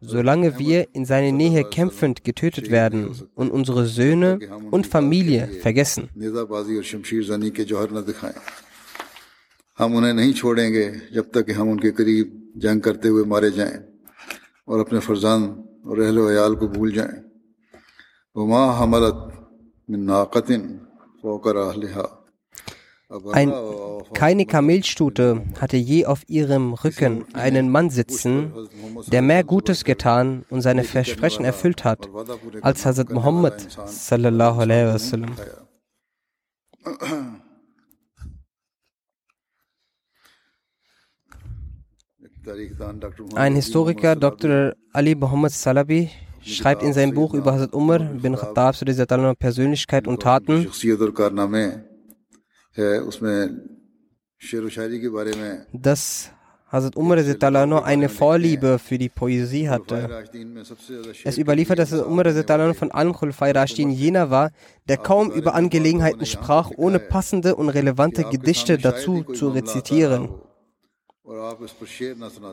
[0.00, 4.38] solange wir in seiner Nähe kämpfend getötet werden und unsere Söhne
[4.70, 6.08] und Familie vergessen.
[9.80, 10.90] ہم انہیں نہیں چھوڑیں گے
[15.87, 17.17] और अहल वयाल को भूल जाएं
[18.35, 19.19] वमा हमलत
[19.89, 20.61] मिन नाकतिन
[21.21, 22.05] फौकर अहलिहा
[23.31, 23.53] Ein,
[24.13, 28.51] keine Kamelstute hatte je auf ihrem Rücken einen Mann sitzen,
[29.07, 32.09] der mehr Gutes getan und seine Versprechen erfüllt hat,
[32.61, 35.35] als Hazrat Muhammad sallallahu alaihi wasallam.
[43.34, 44.74] Ein Historiker, Dr.
[44.92, 46.10] Ali Muhammad Salabi,
[46.42, 50.66] schreibt in seinem Buch über Hazrat Umar bin Khattab zu dieser Persönlichkeit und Taten,
[55.72, 56.30] dass
[56.72, 57.18] Hazrat Umar
[57.84, 60.24] eine Vorliebe für die Poesie hatte.
[61.24, 62.32] Es überliefert, dass Umar
[62.74, 64.50] von allen Khulfai Rashidin jener war,
[64.88, 70.30] der kaum über Angelegenheiten sprach, ohne passende und relevante Gedichte dazu zu rezitieren.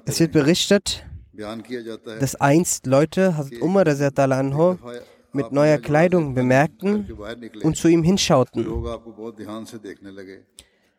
[0.06, 1.04] Es wird berichtet,
[2.20, 4.78] dass einst Leute Hazrat Umar anho,
[5.32, 7.06] mit neuer Kleidung bemerkten
[7.62, 8.66] und zu ihm hinschauten.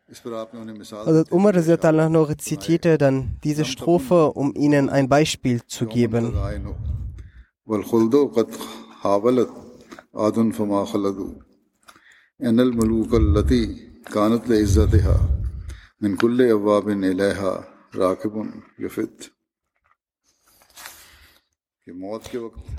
[0.08, 6.32] Hazrat Umar anho rezitierte dann diese Strophe, um ihnen ein Beispiel zu geben.
[12.42, 13.76] إن الملوك التي
[14.12, 15.20] كانت لعزتها
[16.00, 19.34] من كل أبواب إليها راكب يفت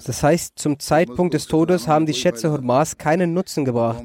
[0.04, 4.04] Das heißt, zum Zeitpunkt des Todes haben die Schätze Hurmas keinen Nutzen gebracht.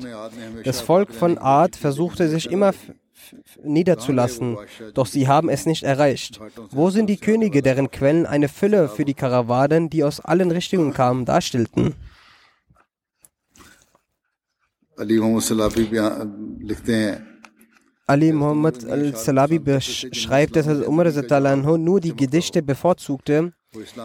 [0.64, 2.75] Das Volk von Ad versuchte sich immer
[3.64, 4.59] niederzulassen,
[4.92, 6.38] doch sie haben es nicht erreicht.
[6.70, 10.92] Wo sind die Könige, deren Quellen eine Fülle für die Karawanen, die aus allen Richtungen
[10.92, 11.94] kamen, darstellten?
[14.96, 15.18] Ali
[18.08, 21.06] Ali Muhammad al-Salabi beschreibt, dass Umar
[21.78, 23.52] nur die Gedichte bevorzugte,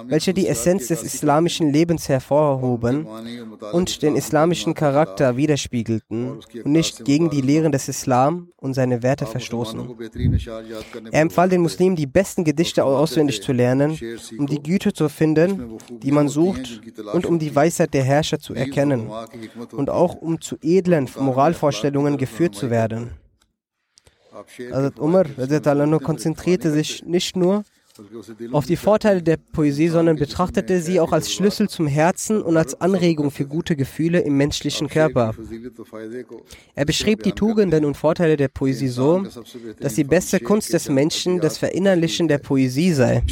[0.06, 3.06] welche die Essenz des islamischen Lebens hervorhoben
[3.72, 9.26] und den islamischen Charakter widerspiegelten und nicht gegen die Lehren des Islam und seine Werte
[9.26, 9.94] verstoßen.
[11.12, 13.98] Er empfahl den Muslimen, die besten Gedichte auswendig zu lernen,
[14.38, 16.80] um die Güte zu finden, die man sucht,
[17.12, 19.10] und um die Weisheit der Herrscher zu erkennen
[19.72, 23.19] und auch um zu edlen Moralvorstellungen geführt zu werden.
[24.72, 25.26] Also Umar
[26.00, 27.64] konzentrierte sich nicht nur
[28.52, 32.80] auf die Vorteile der Poesie, sondern betrachtete sie auch als Schlüssel zum Herzen und als
[32.80, 35.34] Anregung für gute Gefühle im menschlichen Körper.
[36.74, 39.24] Er beschrieb die Tugenden und Vorteile der Poesie so,
[39.80, 43.22] dass die beste Kunst des Menschen das Verinnerlichen der Poesie sei.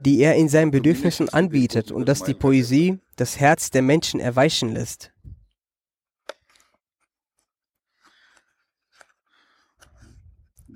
[0.00, 4.72] Die er in seinen Bedürfnissen anbietet und dass die Poesie das Herz der Menschen erweichen
[4.72, 5.12] lässt.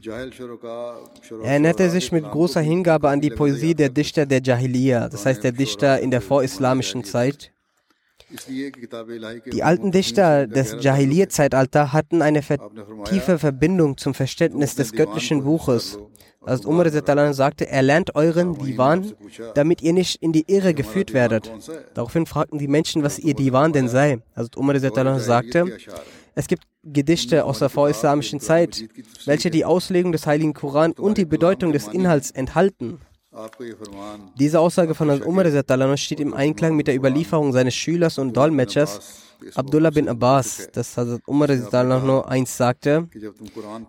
[0.06, 0.30] Er
[1.42, 5.52] erinnerte sich mit großer Hingabe an die Poesie der Dichter der Jahiliya, das heißt der
[5.52, 7.52] Dichter in der vorislamischen Zeit.
[9.52, 12.42] Die alten Dichter des Jahiliyyah-Zeitalters hatten eine
[13.04, 15.98] tiefe Verbindung zum Verständnis des göttlichen Buches.
[16.46, 16.90] Also Umar
[17.34, 19.12] sagte, er lernt euren Divan,
[19.54, 21.52] damit ihr nicht in die Irre geführt werdet.
[21.94, 24.20] Daraufhin fragten die Menschen, was ihr Divan denn sei.
[24.34, 24.78] Also Umar
[25.18, 25.76] sagte,
[26.34, 28.88] es gibt Gedichte aus der vorislamischen Zeit,
[29.24, 33.00] welche die Auslegung des Heiligen Koran und die Bedeutung des Inhalts enthalten.
[34.38, 39.90] Diese Aussage von Umar steht im Einklang mit der Überlieferung seines Schülers und Dolmetschers Abdullah
[39.90, 41.48] bin Abbas, dass Hazrat Umar
[42.00, 43.08] nur eins sagte,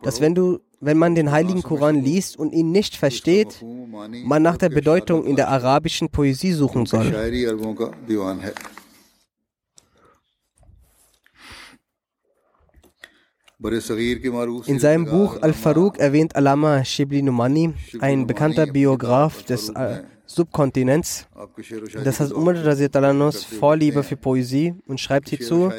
[0.04, 3.64] dass wenn du, wenn man den Heiligen Koran liest und ihn nicht versteht,
[4.26, 7.14] man nach der Bedeutung in der arabischen Poesie suchen soll.
[14.68, 21.28] In seinem Buch Al-Faruq erwähnt Alama Shibli Numani, ein bekannter Biograf des äh, Subkontinents,
[22.04, 25.72] dass Hazrat Umar Vorliebe für Poesie und schreibt hierzu,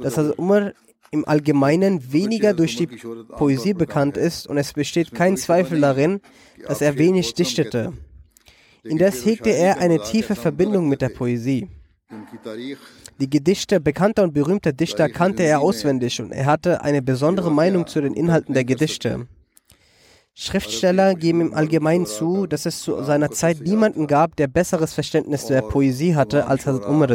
[0.00, 0.72] dass Hazrat Umar
[1.14, 6.20] im Allgemeinen weniger durch die Poesie bekannt ist und es besteht kein Zweifel darin,
[6.66, 7.92] dass er wenig dichtete.
[8.82, 11.68] Indes hegte er eine tiefe Verbindung mit der Poesie.
[13.20, 17.86] Die Gedichte bekannter und berühmter Dichter kannte er auswendig und er hatte eine besondere Meinung
[17.86, 19.28] zu den Inhalten der Gedichte.
[20.34, 25.46] Schriftsteller geben im Allgemeinen zu, dass es zu seiner Zeit niemanden gab, der besseres Verständnis
[25.46, 27.06] der Poesie hatte als Hazrat Umar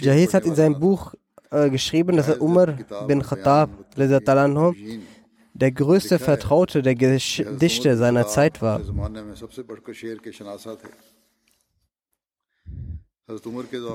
[0.00, 1.14] Jahid hat in seinem Buch
[1.50, 3.70] äh, geschrieben, dass Umar bin Khattab
[5.56, 8.80] der größte Vertraute der Gedichte seiner Zeit war.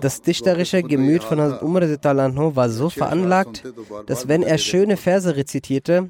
[0.01, 3.63] Das dichterische Gemüt von Hazrat Umar war so veranlagt,
[4.07, 6.09] dass wenn er schöne Verse rezitierte,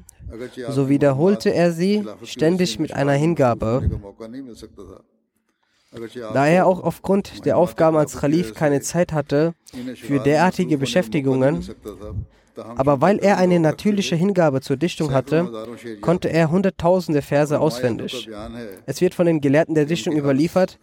[0.70, 3.90] so wiederholte er sie ständig mit einer Hingabe.
[6.32, 9.54] Da er auch aufgrund der Aufgaben als Khalif keine Zeit hatte
[9.96, 11.68] für derartige Beschäftigungen,
[12.76, 15.50] aber weil er eine natürliche Hingabe zur Dichtung hatte,
[16.00, 18.28] konnte er hunderttausende Verse auswendig.
[18.86, 20.78] Es wird von den Gelehrten der Dichtung überliefert,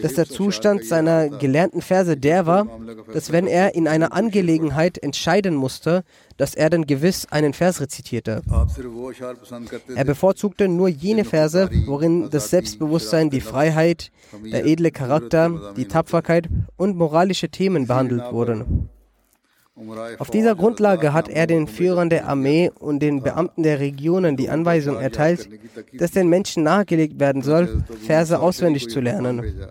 [0.00, 2.66] dass der Zustand seiner gelernten Verse der war,
[3.12, 6.04] dass wenn er in einer Angelegenheit entscheiden musste,
[6.36, 8.42] dass er dann gewiss einen Vers rezitierte.
[9.94, 14.10] Er bevorzugte nur jene Verse, worin das Selbstbewusstsein, die Freiheit,
[14.44, 18.90] der edle Charakter, die Tapferkeit und moralische Themen behandelt wurden.
[20.18, 24.48] Auf dieser Grundlage hat er den Führern der Armee und den Beamten der Regionen die
[24.48, 25.48] Anweisung erteilt,
[25.92, 29.68] dass den Menschen nahegelegt werden soll, Verse auswendig zu lernen.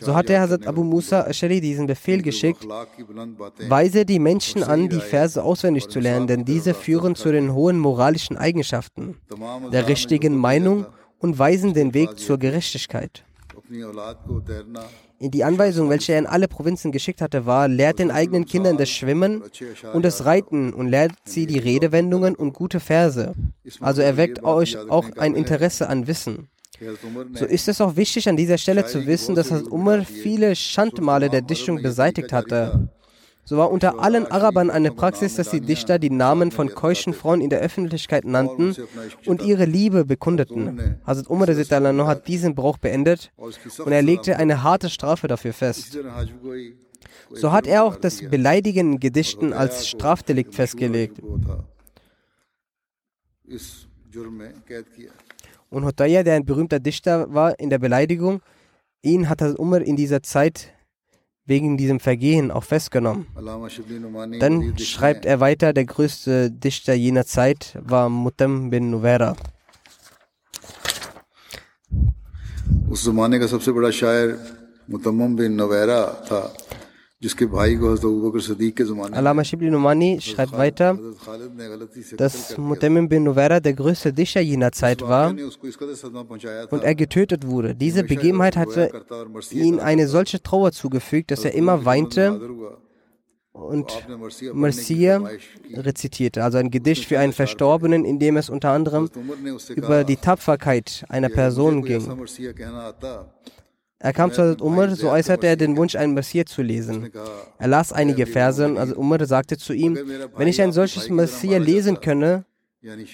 [0.00, 2.66] So hat der Hazrat Abu Musa Ashari diesen Befehl geschickt,
[3.68, 7.78] weise die Menschen an, die Verse auswendig zu lernen, denn diese führen zu den hohen
[7.78, 9.16] moralischen Eigenschaften,
[9.72, 10.86] der richtigen Meinung
[11.18, 13.24] und weisen den Weg zur Gerechtigkeit.
[15.20, 18.76] In die Anweisung, welche er in alle Provinzen geschickt hatte, war, lehrt den eigenen Kindern
[18.76, 19.42] das Schwimmen
[19.92, 23.32] und das Reiten und lehrt sie die Redewendungen und gute Verse.
[23.80, 26.48] Also erweckt euch auch ein Interesse an Wissen.
[27.34, 31.42] So ist es auch wichtig an dieser Stelle zu wissen, dass Umar viele Schandmale der
[31.42, 32.88] Dichtung beseitigt hatte.
[33.46, 37.42] So war unter allen Arabern eine Praxis, dass die Dichter die Namen von keuschen Frauen
[37.42, 38.74] in der Öffentlichkeit nannten
[39.26, 40.98] und ihre Liebe bekundeten.
[41.06, 41.48] Hazrat Umar
[42.06, 45.98] hat diesen Brauch beendet und er legte eine harte Strafe dafür fest.
[47.30, 51.20] So hat er auch das Beleidigen in Gedichten als Strafdelikt festgelegt.
[55.70, 58.40] Und Hotaya, der ein berühmter Dichter war in der Beleidigung,
[59.02, 60.73] ihn hat Umar in dieser Zeit
[61.46, 63.26] wegen diesem Vergehen auch festgenommen.
[64.40, 69.36] Dann schreibt er weiter, der größte Dichter jener Zeit war Mutam bin Nuvera.
[79.12, 80.98] Alama Shibli Numani schreibt weiter,
[82.16, 85.34] dass Mutammim bin Nuwaira der größte Discher jener Zeit war
[86.70, 87.74] und er getötet wurde.
[87.74, 88.90] Diese Begebenheit hatte
[89.50, 92.40] ihm eine solche Trauer zugefügt, dass er immer weinte
[93.54, 94.04] und
[94.52, 95.22] Marcia
[95.72, 99.08] rezitierte, also ein Gedicht für einen Verstorbenen, in dem es unter anderem
[99.76, 102.04] über die Tapferkeit einer Person ging.
[104.04, 107.10] Er kam zu Hazrat Umar, so äußerte er den Wunsch, einen Messias zu lesen.
[107.58, 109.98] Er las einige Verse und also Umar sagte zu ihm,
[110.36, 112.44] wenn ich ein solches Messias lesen könne,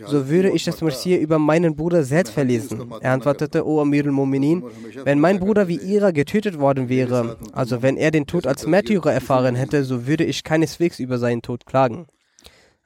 [0.06, 2.92] so würde ich das Messias über meinen Bruder selbst verlesen.
[3.00, 4.64] Er antwortete, O Amir al-Mu'minin,
[5.04, 9.12] wenn mein Bruder wie ihrer getötet worden wäre, also wenn er den Tod als Märtyrer
[9.12, 12.06] erfahren hätte, so würde ich keineswegs über seinen Tod klagen.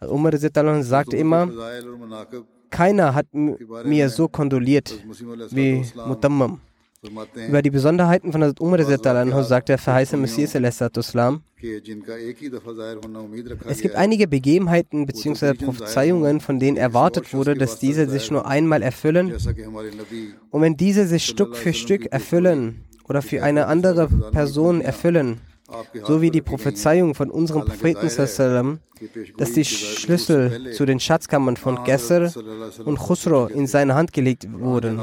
[0.07, 1.49] Umar sagte immer,
[2.69, 4.93] keiner hat mir so kondoliert
[5.53, 6.61] wie Mutammam.
[7.49, 11.43] Über die Besonderheiten von Hazrat Umar sagt der verheißene Messias Islam.
[13.67, 15.55] Es gibt einige Begebenheiten bzw.
[15.55, 19.35] Prophezeiungen, von denen erwartet wurde, dass diese sich nur einmal erfüllen.
[20.51, 25.41] Und wenn diese sich Stück für Stück erfüllen oder für eine andere Person erfüllen,
[26.07, 28.09] so wie die Prophezeiung von unserem Propheten,
[29.37, 32.33] dass die Schlüssel zu den Schatzkammern von Gesser
[32.85, 35.01] und Khusro in seine Hand gelegt wurden.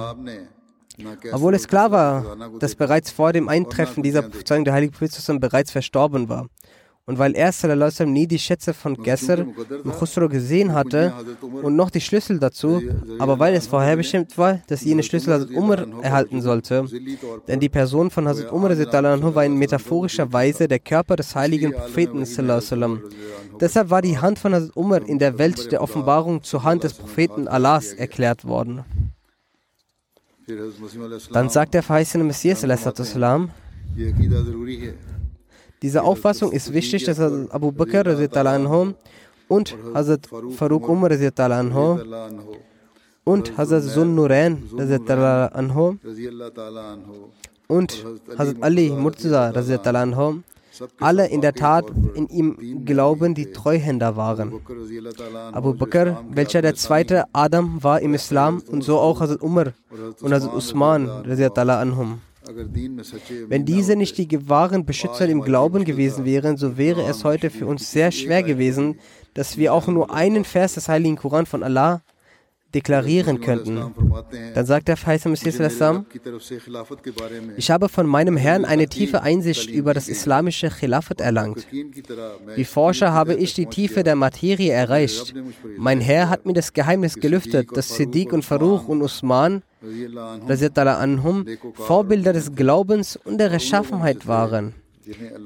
[1.32, 5.72] Obwohl es klar war, dass bereits vor dem Eintreffen dieser Prophezeiung der heilige Prophet bereits
[5.72, 6.47] verstorben war.
[7.06, 11.89] Und weil er sallam, nie die Schätze von Gesser und Khusro gesehen hatte und noch
[11.89, 12.82] die Schlüssel dazu,
[13.18, 16.86] aber weil es vorherbestimmt war, dass jene Schlüssel Hazrat Umar erhalten sollte,
[17.47, 22.24] denn die Person von Hazrat Umar war in metaphorischer Weise der Körper des heiligen Propheten.
[22.24, 23.02] Sallam.
[23.60, 26.93] Deshalb war die Hand von Hazrat Umar in der Welt der Offenbarung zur Hand des
[26.93, 28.86] Propheten Allahs erklärt worden.
[31.34, 32.66] Dann sagt der verheißene Messias,
[35.82, 38.06] diese Auffassung ist wichtig, dass Abu Bakr
[39.47, 41.12] und Hazrat Farouk Umar
[43.24, 44.64] und Hazrat Zun Nurain
[47.68, 47.97] und
[48.38, 49.52] Hazrat Ali Murtaza
[50.99, 54.53] alle in der Tat in ihm glauben, die Treuhänder waren.
[55.51, 59.73] Abu Bakr, welcher der zweite Adam war im Islam und so auch Hazrat Umar
[60.21, 62.21] und Hazrat Usman anhum.
[63.47, 67.67] Wenn diese nicht die wahren Beschützer im Glauben gewesen wären, so wäre es heute für
[67.67, 68.99] uns sehr schwer gewesen,
[69.34, 72.01] dass wir auch nur einen Vers des Heiligen Koran von Allah
[72.74, 73.93] deklarieren könnten.
[74.53, 75.59] Dann sagt der Faisal Messias
[77.57, 81.67] ich habe von meinem Herrn eine tiefe Einsicht über das islamische Khilafat erlangt.
[82.55, 85.34] Wie Forscher habe ich die Tiefe der Materie erreicht.
[85.78, 89.63] Mein Herr hat mir das Geheimnis gelüftet, dass Siddiq und Faruch und Usman
[90.99, 94.76] anhum, Vorbilder des Glaubens und der Rechtschaffenheit waren.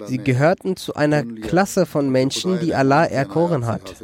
[0.06, 3.96] Sie gehörten zu einer Klasse von Menschen, die Allah erkoren hat.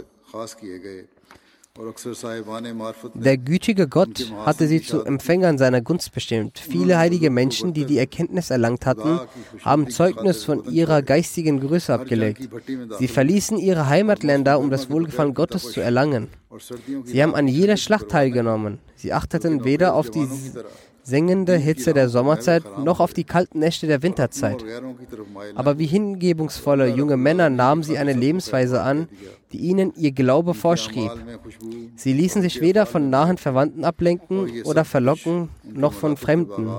[3.14, 6.60] Der gütige Gott hatte sie zu Empfängern seiner Gunst bestimmt.
[6.60, 9.22] Viele heilige Menschen, die die Erkenntnis erlangt hatten,
[9.62, 12.50] haben Zeugnis von ihrer geistigen Größe abgelegt.
[13.00, 16.28] Sie verließen ihre Heimatländer, um das Wohlgefallen Gottes zu erlangen.
[17.06, 18.80] Sie haben an jeder Schlacht teilgenommen.
[18.98, 20.28] Sie achteten weder auf die
[21.04, 24.64] sengende Hitze der Sommerzeit noch auf die kalten Nächte der Winterzeit.
[25.56, 29.08] Aber wie hingebungsvolle junge Männer nahmen sie eine Lebensweise an,
[29.52, 31.12] die ihnen ihr Glaube vorschrieb.
[31.96, 36.70] Sie ließen sich weder von nahen Verwandten ablenken oder verlocken, noch von Fremden.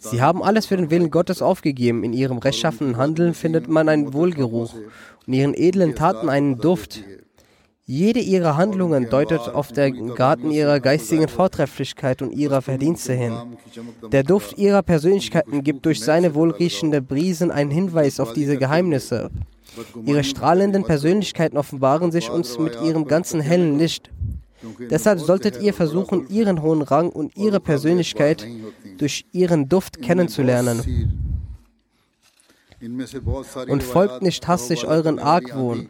[0.00, 2.04] Sie haben alles für den Willen Gottes aufgegeben.
[2.04, 4.92] In ihrem rechtschaffenen Handeln findet man einen Wohlgeruch und
[5.26, 7.02] in ihren edlen Taten einen Duft.
[7.88, 13.32] Jede ihrer Handlungen deutet auf den Garten ihrer geistigen Vortrefflichkeit und ihrer Verdienste hin.
[14.10, 19.30] Der Duft ihrer Persönlichkeiten gibt durch seine wohlriechende Brisen einen Hinweis auf diese Geheimnisse.
[20.04, 24.10] Ihre strahlenden Persönlichkeiten offenbaren sich uns mit ihrem ganzen hellen Licht.
[24.90, 28.44] Deshalb solltet ihr versuchen, ihren hohen Rang und ihre Persönlichkeit
[28.98, 31.22] durch ihren Duft kennenzulernen.
[33.68, 35.88] Und folgt nicht hastig euren Argwohn.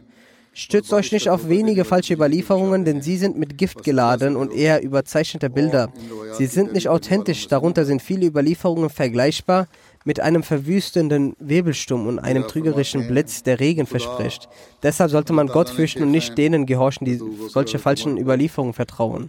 [0.59, 4.81] Stützt euch nicht auf wenige falsche Überlieferungen, denn sie sind mit Gift geladen und eher
[4.81, 5.93] überzeichnete Bilder.
[6.35, 9.67] Sie sind nicht authentisch, darunter sind viele Überlieferungen vergleichbar
[10.07, 14.47] mit einem verwüstenden Wirbelsturm und einem trügerischen Blitz der Regen verspricht.
[14.81, 19.27] Deshalb sollte man Gott fürchten und nicht denen gehorchen, die solche falschen Überlieferungen vertrauen.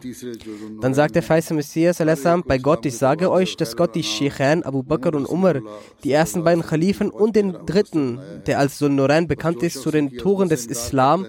[0.80, 1.98] Dann sagt der feiste Messias,
[2.46, 5.56] bei Gott, ich sage euch, dass Gott die Sheikhan, Abu Bakr und Umar,
[6.04, 10.48] die ersten beiden Khalifen und den dritten, der als Sunnuran bekannt ist, zu den Toren
[10.48, 11.26] des Islam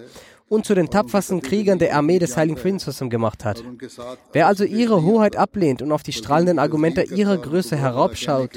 [0.48, 3.64] und zu den tapfersten Kriegern der Armee des Heiligen Friedens gemacht hat.
[4.32, 8.52] Wer also ihre Hoheit ablehnt und auf die strahlenden Argumente ihrer Größe herabschaut,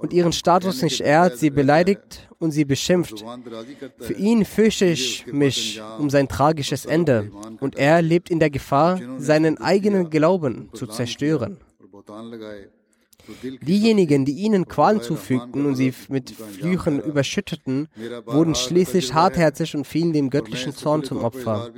[0.00, 3.24] und ihren Status nicht ehrt, sie beleidigt und sie beschimpft.
[3.98, 7.30] Für ihn fürchte ich mich um sein tragisches Ende
[7.60, 11.58] und er lebt in der Gefahr, seinen eigenen Glauben zu zerstören.
[13.62, 17.88] Diejenigen, die ihnen Qualen zufügten und sie mit Flüchen überschütteten,
[18.26, 21.70] wurden schließlich hartherzig und fielen dem göttlichen Zorn zum Opfer.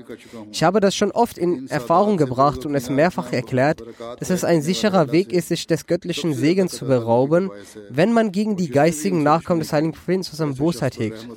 [0.51, 3.83] Ich habe das schon oft in Erfahrung gebracht und es mehrfach erklärt,
[4.19, 7.51] dass es ein sicherer Weg ist, sich des göttlichen Segens zu berauben,
[7.91, 11.29] wenn man gegen die geistigen Nachkommen des heiligen Propheten zusammen Bosheit hegt.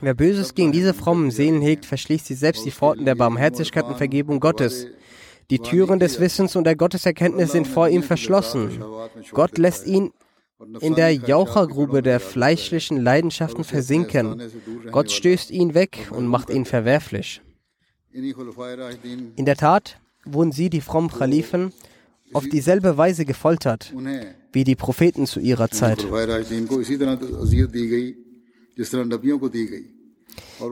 [0.00, 3.96] Wer Böses gegen diese frommen Seelen hegt, verschließt sie selbst die Pforten der Barmherzigkeit und
[3.96, 4.86] Vergebung Gottes.
[5.50, 8.82] Die Türen des Wissens und der Gotteserkenntnis sind vor ihm verschlossen.
[9.32, 10.12] Gott lässt ihn
[10.80, 14.42] in der Jauchergrube der fleischlichen Leidenschaften versinken.
[14.90, 17.40] Gott stößt ihn weg und macht ihn verwerflich.
[18.12, 21.72] In der Tat wurden sie, die frommen Khalifen,
[22.32, 23.94] auf dieselbe Weise gefoltert
[24.52, 26.06] wie die Propheten zu ihrer Zeit.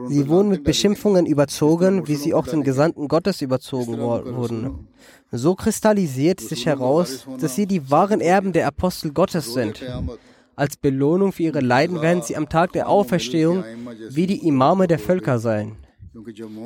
[0.07, 4.87] Sie wurden mit Beschimpfungen überzogen, wie sie auch den Gesandten Gottes überzogen wurden.
[5.31, 9.83] So kristallisiert sich heraus, dass sie die wahren Erben der Apostel Gottes sind.
[10.55, 13.63] Als Belohnung für ihre Leiden werden sie am Tag der Auferstehung
[14.09, 15.77] wie die Imame der Völker sein.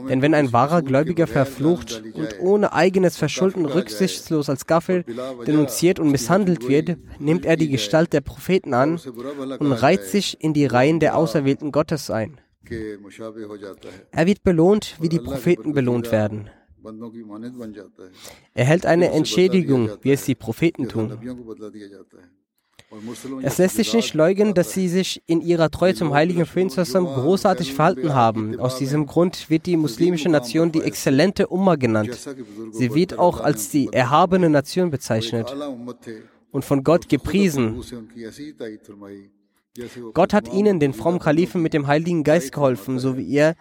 [0.09, 5.03] Denn wenn ein wahrer Gläubiger verflucht und ohne eigenes Verschulden rücksichtslos als Gaffel
[5.45, 8.99] denunziert und misshandelt wird, nimmt er die Gestalt der Propheten an
[9.59, 12.39] und reiht sich in die Reihen der Auserwählten Gottes ein.
[14.11, 16.49] Er wird belohnt, wie die Propheten belohnt werden.
[18.53, 21.17] Er hält eine Entschädigung, wie es die Propheten tun.
[23.41, 27.73] Es lässt sich nicht leugnen, dass sie sich in ihrer Treue zum heiligen Propheten großartig
[27.73, 28.59] verhalten haben.
[28.59, 32.17] Aus diesem Grund wird die muslimische Nation die exzellente Umma genannt.
[32.71, 35.55] Sie wird auch als die erhabene Nation bezeichnet
[36.51, 37.81] und von Gott gepriesen.
[40.13, 43.55] Gott hat ihnen, den frommen Kalifen, mit dem Heiligen Geist geholfen, so wie er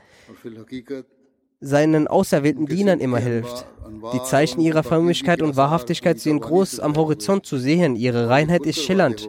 [1.60, 3.66] seinen auserwählten Dienern immer hilft.
[4.14, 7.96] Die Zeichen ihrer Frömmigkeit und Wahrhaftigkeit sind groß am Horizont zu sehen.
[7.96, 9.28] Ihre Reinheit ist schillernd.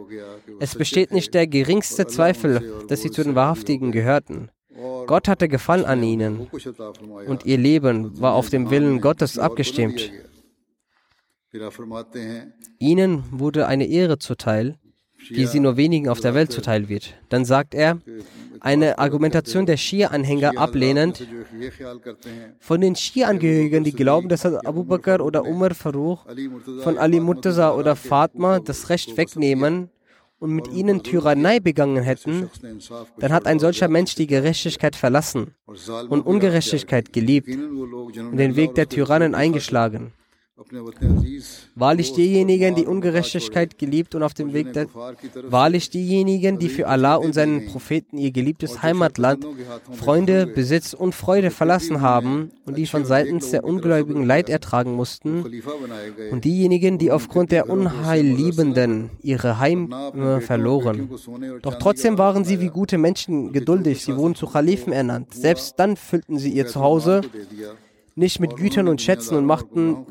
[0.58, 4.50] Es besteht nicht der geringste Zweifel, dass sie zu den Wahrhaftigen gehörten.
[5.06, 6.48] Gott hatte Gefallen an ihnen
[7.26, 10.10] und ihr Leben war auf dem Willen Gottes abgestimmt.
[12.78, 14.78] Ihnen wurde eine Ehre zuteil,
[15.30, 17.14] die sie nur wenigen auf der Welt zuteil wird.
[17.28, 17.98] Dann sagt er,
[18.60, 21.26] eine Argumentation der Schia-Anhänger ablehnend,
[22.60, 26.20] von den Schia-Angehörigen, die glauben, dass Abu Bakr oder Umar Faruq
[26.82, 29.90] von Ali Murtaza oder Fatma das Recht wegnehmen
[30.38, 32.50] und mit ihnen Tyrannei begangen hätten,
[33.18, 35.54] dann hat ein solcher Mensch die Gerechtigkeit verlassen
[36.08, 40.12] und Ungerechtigkeit geliebt und den Weg der Tyrannen eingeschlagen.
[41.74, 44.86] Wahrlich diejenigen, die Ungerechtigkeit geliebt und auf dem Weg der
[45.44, 49.46] Wahrlich diejenigen, die für Allah und seinen Propheten ihr geliebtes Heimatland,
[49.92, 55.44] Freunde, Besitz und Freude verlassen haben und die von seitens der Ungläubigen Leid ertragen mussten,
[56.30, 61.10] und diejenigen, die aufgrund der Unheilliebenden ihre Heime verloren.
[61.62, 65.34] Doch trotzdem waren sie wie gute Menschen geduldig, sie wurden zu Khalifen ernannt.
[65.34, 67.22] Selbst dann füllten sie ihr Zuhause
[68.14, 70.06] nicht mit Gütern und Schätzen und machten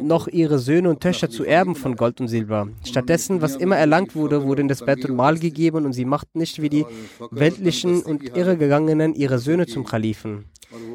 [0.00, 2.68] noch ihre Söhne und Töchter zu Erben von Gold und Silber.
[2.84, 6.60] Stattdessen, was immer erlangt wurde, wurde in das Bettul Mal gegeben und sie machten nicht
[6.60, 6.86] wie die
[7.30, 10.46] weltlichen und Irregegangenen ihre Söhne zum Kalifen.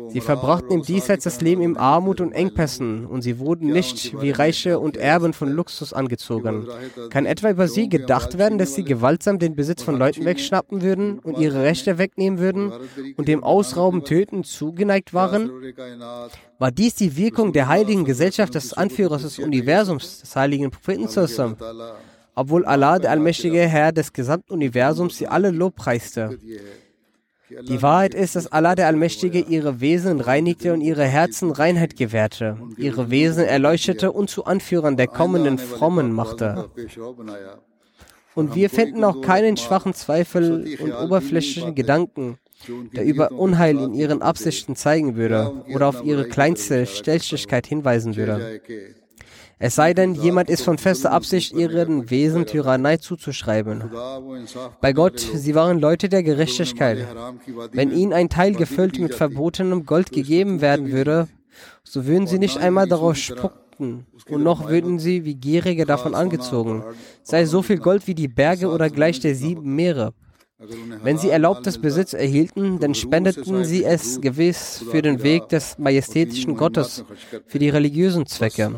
[0.10, 4.32] Sie verbrachten im Diesseits das Leben in Armut und Engpässen und sie wurden nicht wie
[4.32, 6.68] Reiche und Erben von Luxus angezogen.
[7.10, 11.20] Kann etwa über sie gedacht werden, dass sie gewaltsam den Besitz von Leuten wegschnappen würden
[11.20, 12.72] und ihre Rechte wegnehmen würden
[13.18, 15.52] und dem Ausrauben, Töten zugeneigt waren?
[16.60, 21.58] War dies die Wirkung der heiligen Gesellschaft des Anführers des Universums, des heiligen Propheten zusammen?
[22.34, 26.38] Obwohl Allah, der allmächtige Herr des gesamten Universums, sie alle lobpreiste.
[27.50, 32.58] Die Wahrheit ist, dass Allah der Allmächtige ihre Wesen reinigte und ihre Herzen Reinheit gewährte,
[32.78, 36.70] ihre Wesen erleuchtete und zu Anführern der kommenden Frommen machte.
[38.36, 42.38] Und wir finden auch keinen schwachen Zweifel und oberflächlichen Gedanken,
[42.96, 48.62] der über Unheil in ihren Absichten zeigen würde oder auf ihre kleinste Stelzlichkeit hinweisen würde.
[49.60, 53.90] Es sei denn, jemand ist von fester Absicht, ihren Wesen Tyrannei zuzuschreiben.
[54.82, 57.08] Bei Gott, sie waren Leute der Gerechtigkeit.
[57.72, 61.28] Wenn ihnen ein Teil gefüllt mit verbotenem Gold gegeben werden würde,
[61.84, 66.84] so würden sie nicht einmal darauf spucken und noch würden sie wie Gierige davon angezogen,
[67.24, 70.14] sei so viel Gold wie die Berge oder gleich der sieben Meere.
[70.60, 76.58] Wenn sie erlaubtes Besitz erhielten, dann spendeten sie es gewiss für den Weg des majestätischen
[76.58, 77.04] Gottes,
[77.46, 78.74] für die religiösen Zwecke.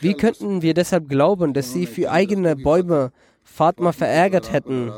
[0.00, 3.12] Wie könnten wir deshalb glauben, dass sie für eigene Bäume
[3.44, 4.90] Fatma verärgert hätten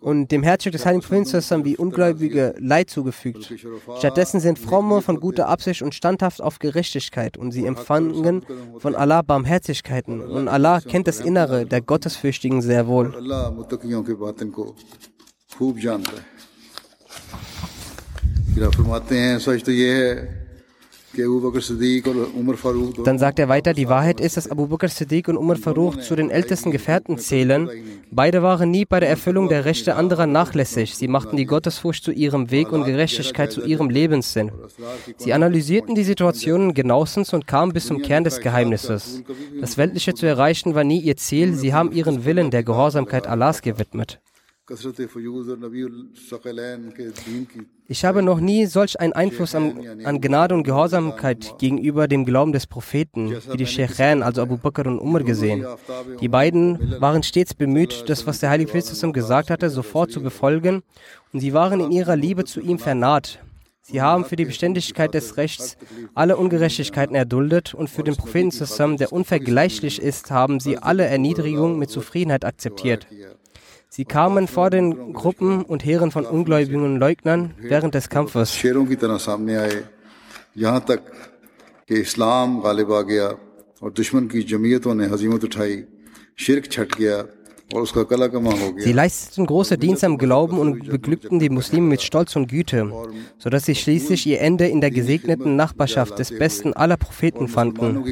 [0.00, 3.52] und dem Herzog des Heiligen Propheten wie Ungläubige Leid zugefügt.
[3.98, 8.42] Stattdessen sind Fromme von guter Absicht und standhaft auf Gerechtigkeit und sie empfangen
[8.78, 10.22] von Allah Barmherzigkeiten.
[10.22, 13.12] und Allah kennt das Innere der Gottesfürchtigen sehr wohl.
[18.54, 20.47] फिर
[23.04, 26.16] dann sagt er weiter, die Wahrheit ist, dass Abu Bakr Siddiq und Umar Faruq zu
[26.16, 27.68] den ältesten Gefährten zählen.
[28.10, 30.94] Beide waren nie bei der Erfüllung der Rechte anderer nachlässig.
[30.94, 34.50] Sie machten die Gottesfurcht zu ihrem Weg und Gerechtigkeit zu ihrem Lebenssinn.
[35.16, 39.22] Sie analysierten die Situationen genauestens und kamen bis zum Kern des Geheimnisses.
[39.60, 41.54] Das Weltliche zu erreichen war nie ihr Ziel.
[41.54, 44.20] Sie haben ihren Willen der Gehorsamkeit Allahs gewidmet.
[47.90, 52.52] Ich habe noch nie solch einen Einfluss an, an, Gnade und Gehorsamkeit gegenüber dem Glauben
[52.52, 55.64] des Propheten, wie die Sheikhain, also Abu Bakr und Umar, gesehen.
[56.20, 60.82] Die beiden waren stets bemüht, das, was der Heilige Prophet gesagt hatte, sofort zu befolgen,
[61.32, 63.38] und sie waren in ihrer Liebe zu ihm vernaht.
[63.90, 65.78] Sie haben für die Beständigkeit des Rechts
[66.14, 71.78] alle Ungerechtigkeiten erduldet und für den Propheten zusammen, der unvergleichlich ist, haben sie alle Erniedrigungen
[71.78, 73.06] mit Zufriedenheit akzeptiert.
[73.98, 78.54] Sie kamen vor den Gruppen und Heeren von Ungläubigen und Leugnern während des Kampfes.
[88.78, 92.92] Sie leisteten große Dienste am Glauben und beglückten die Muslime mit Stolz und Güte,
[93.38, 98.04] sodass sie schließlich ihr Ende in der gesegneten Nachbarschaft des besten aller Propheten fanden.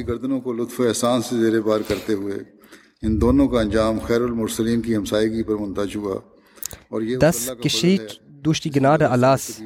[7.19, 9.61] Das geschieht durch die Gnade Allahs,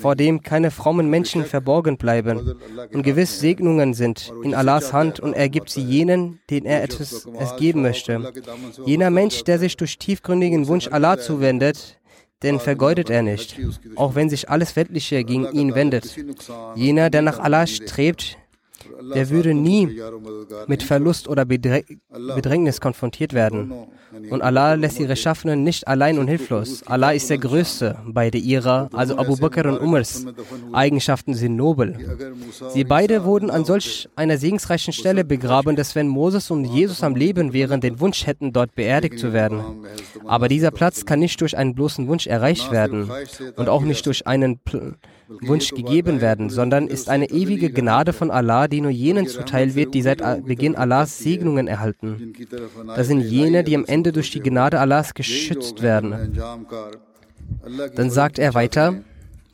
[0.00, 2.54] vor dem keine frommen Menschen verborgen bleiben.
[2.92, 7.26] Und gewiss Segnungen sind in Allahs Hand und er gibt sie jenen, denen er etwas
[7.38, 8.32] es geben möchte.
[8.84, 11.98] Jener Mensch, der sich durch tiefgründigen Wunsch Allah zuwendet,
[12.42, 13.60] den vergeudet er nicht,
[13.96, 16.16] auch wenn sich alles Weltliche gegen ihn wendet.
[16.74, 18.38] Jener, der nach Allah strebt,
[19.14, 20.00] der würde nie
[20.66, 23.72] mit Verlust oder Bedrängnis konfrontiert werden.
[24.30, 26.82] Und Allah lässt ihre Schaffenden nicht allein und hilflos.
[26.86, 27.96] Allah ist der Größte.
[28.06, 30.26] Beide ihrer, also Abu Bakr und Umars,
[30.72, 31.96] Eigenschaften sind nobel.
[32.70, 37.14] Sie beide wurden an solch einer segensreichen Stelle begraben, dass wenn Moses und Jesus am
[37.14, 39.62] Leben wären, den Wunsch hätten, dort beerdigt zu werden.
[40.26, 43.10] Aber dieser Platz kann nicht durch einen bloßen Wunsch erreicht werden
[43.56, 44.96] und auch nicht durch einen Pl
[45.41, 49.93] Wunsch gegeben werden, sondern ist eine ewige Gnade von Allah, die nur jenen zuteil wird,
[49.93, 52.33] die seit Beginn Allahs Segnungen erhalten.
[52.95, 56.37] Das sind jene, die am Ende durch die Gnade Allahs geschützt werden.
[57.95, 59.01] Dann sagt er weiter,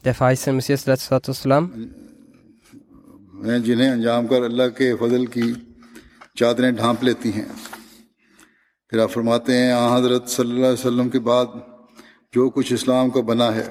[0.04, 1.72] der verheißene Messias, Salam,
[3.42, 5.46] जिन्हें अंजाम कर अल्लाह के फजल की
[6.38, 7.48] चादरें ढांप लेती हैं
[8.92, 11.48] फिर आप फरमाते हैं हजरत सल्लल्लाहु अलैहि वसल्लम के बाद
[12.34, 13.66] जो कुछ इस्लाम का बना है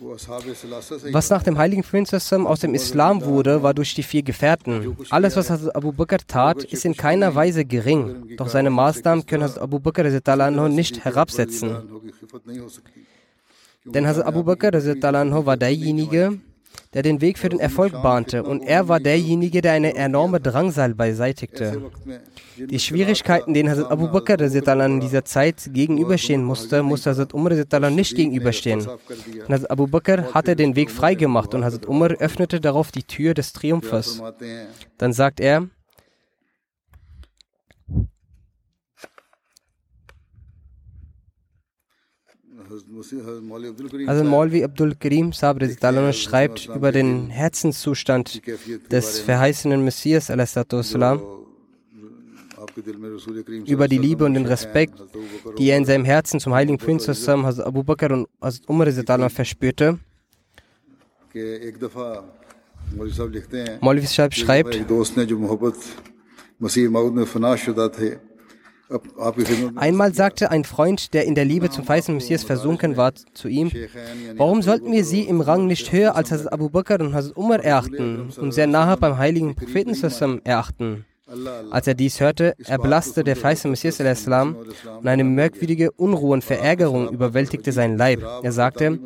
[0.00, 4.96] was nach dem heiligen Prinzess aus dem Islam wurde, war durch die vier Gefährten.
[5.10, 8.36] Alles, was Abu Bakr tat, ist in keiner Weise gering.
[8.36, 10.04] Doch seine Maßnahmen können Abu Bakr
[10.68, 11.76] nicht herabsetzen.
[13.84, 16.38] Denn Abu Bakr war derjenige,
[16.94, 20.94] der den Weg für den Erfolg bahnte und er war derjenige, der eine enorme Drangsal
[20.94, 21.82] beseitigte.
[22.56, 27.52] Die Schwierigkeiten, denen Hazrat Abu Bakr in dieser Zeit gegenüberstehen musste, musste Hazrat Umar
[27.90, 28.80] nicht gegenüberstehen.
[28.80, 33.34] Und Hazrat Abu Bakr hatte den Weg freigemacht und Hazrat Umar öffnete darauf die Tür
[33.34, 34.22] des Triumphes.
[34.96, 35.68] Dann sagt er,
[44.06, 48.42] Also Maulvi Abdul Karim Sahib schreibt über den Herzenszustand
[48.90, 51.22] des verheißenen Messias wassalam,
[53.66, 54.94] über die Liebe und den Respekt,
[55.58, 58.28] die er in seinem Herzen zum heiligen Prinzen Abu Bakr und
[58.66, 59.98] Umar verspürte.
[63.80, 64.74] Maulvi Sahib schreibt,
[69.76, 73.70] Einmal sagte ein Freund, der in der Liebe zum feisten Messias versunken war, zu ihm,
[74.36, 77.62] warum sollten wir sie im Rang nicht höher als Hazrat Abu Bakr und Hazrat Umar
[77.62, 79.94] erachten und sehr nahe beim heiligen Propheten
[80.44, 81.04] erachten?
[81.70, 87.72] Als er dies hörte, erblasste der feiste Messias und eine merkwürdige Unruhe und Verärgerung überwältigte
[87.72, 88.22] seinen Leib.
[88.42, 88.98] Er sagte,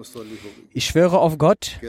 [0.72, 1.80] ich schwöre auf Gott,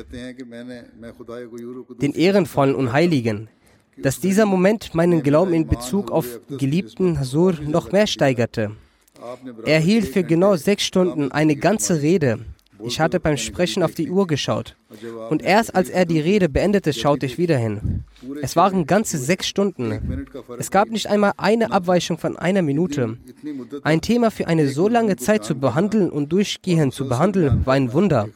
[2.01, 3.49] den Ehrenvollen und Heiligen,
[3.97, 8.71] dass dieser Moment meinen Glauben in Bezug auf geliebten Hasur noch mehr steigerte.
[9.65, 12.39] Er hielt für genau sechs Stunden eine ganze Rede.
[12.85, 14.75] Ich hatte beim Sprechen auf die Uhr geschaut.
[15.29, 18.03] Und erst als er die Rede beendete, schaute ich wieder hin.
[18.41, 20.27] Es waren ganze sechs Stunden.
[20.57, 23.17] Es gab nicht einmal eine Abweichung von einer Minute.
[23.83, 27.93] Ein Thema für eine so lange Zeit zu behandeln und durchgehend zu behandeln, war ein
[27.93, 28.27] Wunder.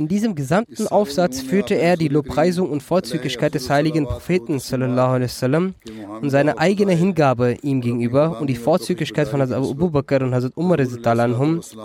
[0.00, 5.74] In diesem gesamten Aufsatz führte er die Lobpreisung und Vorzüglichkeit des heiligen Propheten sallam,
[6.22, 10.56] und seine eigene Hingabe ihm gegenüber und die Vorzüglichkeit von Hazrat Abu Bakr und Hazrat
[10.56, 10.78] Umar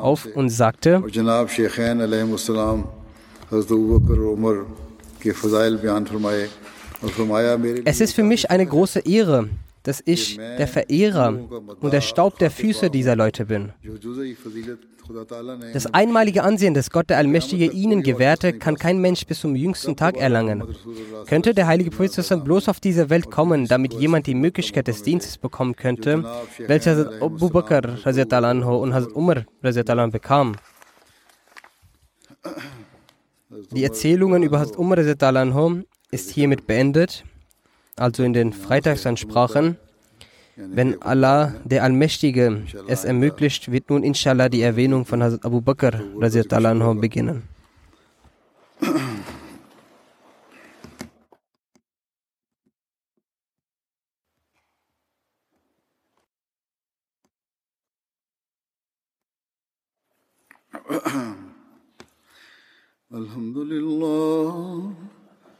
[0.02, 1.04] auf und sagte,
[7.86, 9.50] es ist für mich eine große Ehre,
[9.84, 11.38] dass ich der Verehrer
[11.82, 13.74] und der Staub der Füße dieser Leute bin.
[15.74, 19.96] Das einmalige Ansehen, das Gott der Allmächtige ihnen gewährte, kann kein Mensch bis zum jüngsten
[19.96, 20.64] Tag erlangen.
[21.28, 25.38] Könnte der heilige Prophet bloß auf diese Welt kommen, damit jemand die Möglichkeit des Dienstes
[25.38, 26.24] bekommen könnte,
[26.68, 29.46] welche Abu Bakr und Umar
[30.12, 30.56] bekam?
[33.72, 34.98] Die Erzählungen über Umar
[36.12, 37.24] ist hiermit beendet,
[37.96, 39.78] also in den Freitagsansprachen.
[40.58, 46.00] Wenn Allah, der Allmächtige, es ermöglicht, wird nun inshallah die Erwähnung von Hazrat Abu Bakr
[47.02, 47.44] beginnen.
[63.12, 65.05] Alhamdulillah.